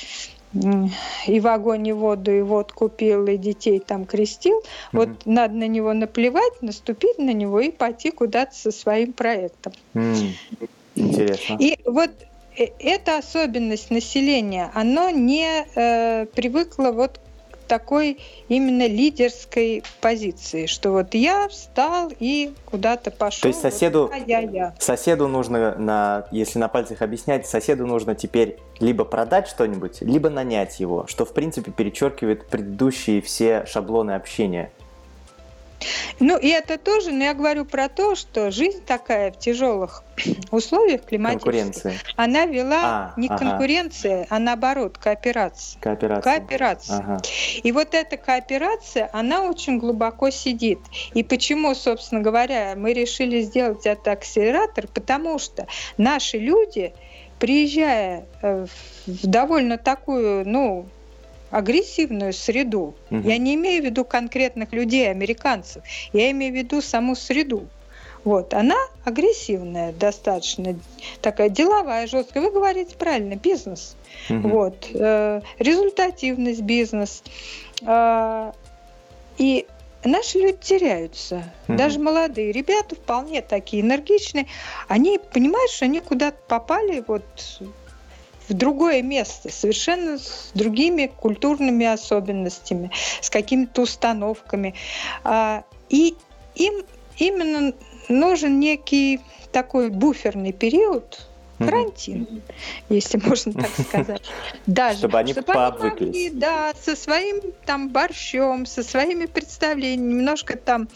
и 1.26 1.40
в 1.40 1.46
огонь, 1.48 1.88
и 1.88 1.92
воду, 1.92 2.30
и 2.30 2.40
водку 2.40 2.88
пил, 2.88 3.26
и 3.26 3.36
детей 3.36 3.80
там 3.80 4.05
крестил. 4.05 4.59
Mm-hmm. 4.59 4.88
Вот 4.92 5.09
надо 5.24 5.55
на 5.55 5.66
него 5.66 5.92
наплевать, 5.92 6.62
наступить 6.62 7.18
на 7.18 7.32
него 7.32 7.61
и 7.61 7.70
пойти 7.70 8.11
куда-то 8.11 8.55
со 8.55 8.70
своим 8.70 9.12
проектом. 9.12 9.72
Mm. 9.94 10.30
Интересно. 10.97 11.57
И 11.59 11.78
вот 11.84 12.11
э, 12.57 12.66
эта 12.78 13.18
особенность 13.18 13.90
населения, 13.90 14.70
оно 14.74 15.11
не 15.11 15.66
э, 15.74 16.26
привыкло 16.26 16.92
вот 16.92 17.20
к 17.51 17.57
такой 17.66 18.18
именно 18.49 18.86
лидерской 18.86 19.82
позиции, 20.01 20.66
что 20.66 20.92
вот 20.92 21.14
я 21.14 21.49
встал 21.49 22.12
и 22.20 22.53
куда-то 22.64 23.11
пошел. 23.11 23.42
То 23.42 23.49
есть 23.49 23.61
соседу, 23.61 24.11
вот, 24.12 24.28
я, 24.28 24.40
я. 24.40 24.74
соседу 24.78 25.28
нужно, 25.28 25.74
на, 25.76 26.26
если 26.30 26.59
на 26.59 26.68
пальцах 26.68 27.03
объяснять, 27.03 27.47
соседу 27.47 27.86
нужно 27.86 28.14
теперь 28.14 28.59
либо 28.80 29.05
продать 29.05 29.49
что-нибудь, 29.49 30.03
либо 30.03 30.28
нанять 30.30 30.78
его, 30.78 31.07
что 31.07 31.24
в 31.24 31.32
принципе 31.32 31.72
перечеркивает 31.72 32.47
предыдущие 32.47 33.20
все 33.22 33.64
шаблоны 33.66 34.12
общения. 34.12 34.70
Ну, 36.20 36.39
и 36.39 36.49
это 36.49 36.79
тоже, 36.79 37.12
но 37.12 37.25
я 37.25 37.35
говорю 37.35 37.64
про 37.64 37.89
то, 37.89 38.14
что 38.14 38.51
жизнь 38.51 38.83
такая 38.85 39.33
в 39.33 39.39
тяжелых 39.39 40.03
условиях 40.51 41.05
климатических, 41.05 41.93
она 42.16 42.47
вела 42.47 42.83
а, 42.83 43.14
не 43.16 43.29
ага. 43.29 43.39
конкуренция, 43.39 44.27
а 44.31 44.39
наоборот 44.39 44.99
кооперация. 44.99 45.81
Кооперация. 45.81 46.22
Кооперация. 46.22 46.99
Ага. 46.99 47.20
И 47.62 47.72
вот 47.72 47.95
эта 47.95 48.16
кооперация, 48.16 49.11
она 49.12 49.43
очень 49.43 49.79
глубоко 49.79 50.31
сидит. 50.31 50.79
И 51.14 51.22
почему, 51.22 51.75
собственно 51.75 52.20
говоря, 52.20 52.75
мы 52.77 52.93
решили 52.93 53.41
сделать 53.43 53.87
это 53.87 54.12
акселератор? 54.12 54.87
Потому 54.89 55.39
что 55.39 55.66
наши 55.97 56.39
люди, 56.39 56.95
приезжая 57.39 58.27
э, 58.43 58.66
в 59.07 59.27
довольно 59.27 59.79
такую, 59.79 60.49
ну, 60.49 60.87
агрессивную 61.55 62.32
среду. 62.32 62.94
Угу. 63.11 63.28
Я 63.28 63.38
не 63.38 63.55
имею 63.55 63.82
в 63.82 63.86
виду 63.86 64.05
конкретных 64.05 64.72
людей, 64.72 65.09
американцев. 65.09 65.84
Я 66.12 66.30
имею 66.32 66.52
в 66.52 66.57
виду 66.57 66.82
саму 66.82 67.14
среду. 67.14 67.68
Вот, 68.24 68.55
она 68.55 68.76
агрессивная 69.05 69.92
достаточно, 69.92 70.74
такая 71.20 71.50
деловая, 71.50 72.07
жесткая. 72.07 72.42
Вы 72.42 72.50
говорите 72.50 72.96
правильно, 72.96 73.36
бизнес. 73.36 73.96
Угу. 74.30 74.48
Вот, 74.48 74.88
э, 74.94 75.42
результативность 75.59 76.62
бизнес. 76.62 77.22
Э, 77.82 78.52
и 79.36 79.66
наши 80.02 80.38
люди 80.38 80.59
теряются. 80.61 81.44
Угу. 81.68 81.76
Даже 81.76 82.00
молодые 82.00 82.50
ребята 82.50 82.96
вполне 82.96 83.42
такие 83.42 83.82
энергичные. 83.82 84.46
Они 84.88 85.20
понимают, 85.32 85.70
что 85.70 85.84
они 85.84 86.00
куда-то 86.00 86.38
попали 86.48 87.05
вот 87.07 87.22
в 88.55 88.57
другое 88.57 89.02
место, 89.02 89.50
совершенно 89.50 90.18
с 90.18 90.50
другими 90.55 91.11
культурными 91.14 91.84
особенностями, 91.86 92.90
с 93.20 93.28
какими-то 93.28 93.82
установками. 93.82 94.74
А, 95.24 95.64
и 95.88 96.14
им 96.55 96.84
именно 97.18 97.72
нужен 98.09 98.61
некий 98.61 99.20
такой 99.52 99.90
буферный 99.90 100.52
период, 100.52 101.26
карантин, 101.59 102.22
mm-hmm. 102.22 102.42
если 102.90 103.18
можно 103.18 103.52
так 103.52 103.70
сказать. 103.88 104.22
Даже, 104.66 104.98
чтобы 104.98 105.18
они 105.18 105.32
чтобы 105.32 105.52
пообвыклись. 105.52 106.14
Они 106.14 106.24
могли, 106.24 106.30
да, 106.30 106.72
со 106.80 106.96
своим 106.96 107.40
там 107.66 107.88
борщом, 107.88 108.66
со 108.66 108.82
своими 108.82 109.26
представлениями, 109.26 110.12
немножко 110.12 110.57
там 110.57 110.88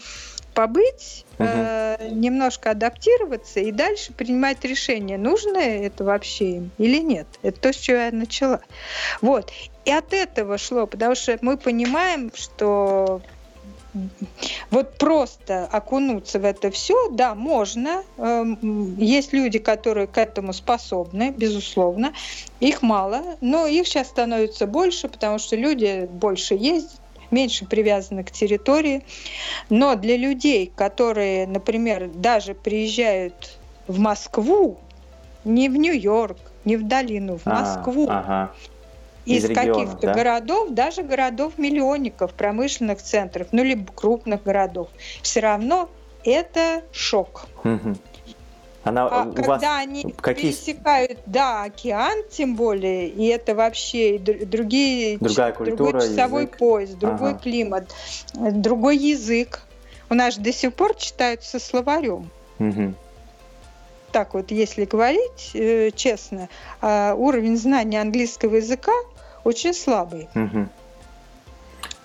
побыть, 0.59 1.25
угу. 1.37 1.47
э, 1.47 2.09
немножко 2.11 2.71
адаптироваться 2.71 3.61
и 3.61 3.71
дальше 3.71 4.11
принимать 4.11 4.65
решение, 4.65 5.17
нужно 5.17 5.57
это 5.57 6.03
вообще 6.03 6.57
им 6.57 6.71
или 6.77 6.97
нет. 6.97 7.27
Это 7.43 7.61
то, 7.61 7.71
с 7.71 7.77
чего 7.77 7.95
я 7.95 8.11
начала. 8.11 8.59
Вот. 9.21 9.53
И 9.85 9.91
от 9.91 10.11
этого 10.11 10.57
шло, 10.57 10.85
потому 10.85 11.15
что 11.15 11.37
мы 11.41 11.55
понимаем, 11.55 12.29
что 12.35 13.21
вот 14.69 14.97
просто 14.97 15.65
окунуться 15.71 16.39
в 16.39 16.43
это 16.43 16.71
все, 16.71 17.09
да, 17.09 17.35
можно. 17.35 18.03
Эм, 18.17 18.97
есть 18.97 19.31
люди, 19.31 19.59
которые 19.59 20.07
к 20.07 20.17
этому 20.17 20.51
способны, 20.51 21.31
безусловно. 21.31 22.11
Их 22.59 22.81
мало, 22.81 23.21
но 23.39 23.65
их 23.65 23.87
сейчас 23.87 24.07
становится 24.07 24.67
больше, 24.67 25.07
потому 25.07 25.39
что 25.39 25.55
люди 25.55 26.05
больше 26.11 26.55
ездят, 26.55 26.99
меньше 27.31 27.65
привязаны 27.65 28.23
к 28.23 28.31
территории. 28.31 29.03
Но 29.69 29.95
для 29.95 30.17
людей, 30.17 30.71
которые, 30.75 31.47
например, 31.47 32.09
даже 32.13 32.53
приезжают 32.53 33.57
в 33.87 33.99
Москву, 33.99 34.79
не 35.45 35.69
в 35.69 35.75
Нью-Йорк, 35.75 36.37
не 36.65 36.77
в 36.77 36.87
долину, 36.87 37.37
в 37.37 37.47
а, 37.47 37.61
Москву, 37.61 38.07
а, 38.09 38.19
ага. 38.19 38.53
из, 39.25 39.45
из 39.45 39.55
каких-то 39.55 40.07
да? 40.07 40.13
городов, 40.13 40.69
даже 40.71 41.03
городов-миллионников, 41.03 42.33
промышленных 42.33 43.01
центров, 43.01 43.47
ну 43.51 43.63
либо 43.63 43.91
крупных 43.91 44.43
городов, 44.43 44.89
все 45.21 45.39
равно 45.39 45.89
это 46.23 46.83
шок. 46.91 47.47
Угу. 47.63 47.95
Она 48.83 49.07
а 49.07 49.25
у 49.25 49.33
когда 49.33 49.47
вас 49.47 49.63
они 49.63 50.13
какие... 50.21 50.51
пересекают, 50.51 51.19
да, 51.25 51.63
океан 51.63 52.23
тем 52.31 52.55
более, 52.55 53.09
и 53.09 53.25
это 53.27 53.53
вообще 53.53 54.17
другие, 54.17 55.17
Другая 55.17 55.51
культура, 55.51 55.91
другой 55.91 56.01
часовой 56.01 56.43
язык. 56.43 56.57
пояс, 56.57 56.89
другой 56.91 57.31
Ага. 57.31 57.39
климат, 57.39 57.93
другой 58.33 58.97
язык. 58.97 59.61
У 60.09 60.13
нас 60.13 60.35
же 60.35 60.41
до 60.41 60.53
сих 60.53 60.73
пор 60.73 60.95
читают 60.95 61.43
со 61.43 61.59
словарем. 61.59 62.29
Мгм. 62.57 62.95
Так 64.11 64.33
вот, 64.33 64.49
если 64.49 64.85
говорить 64.85 65.51
э, 65.53 65.91
честно, 65.91 66.49
а, 66.81 67.13
уровень 67.13 67.57
знания 67.57 68.01
английского 68.01 68.55
языка 68.55 68.93
очень 69.43 69.73
слабый. 69.73 70.29
Мгм. 70.33 70.69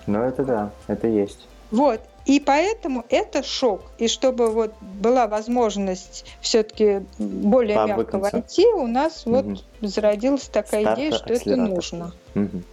Ну, 0.06 0.18
это 0.20 0.44
да, 0.44 0.70
это 0.86 1.06
есть. 1.06 1.46
Вот. 1.70 2.00
И 2.26 2.40
поэтому 2.40 3.04
это 3.10 3.42
шок. 3.42 3.82
И 3.98 4.08
чтобы 4.08 4.50
вот 4.50 4.72
была 4.80 5.26
возможность 5.26 6.24
все-таки 6.40 7.04
более 7.18 7.76
мягко 7.76 8.18
Пообвыкнуться. 8.18 8.36
войти, 8.36 8.66
у 8.66 8.86
нас 8.86 9.26
Мгм. 9.26 9.56
вот 9.80 9.90
зародилась 9.90 10.48
такая 10.48 10.94
идея, 10.94 11.12
что 11.12 11.32
это 11.34 11.56
нужно. 11.56 12.12
Мгм. 12.34 12.64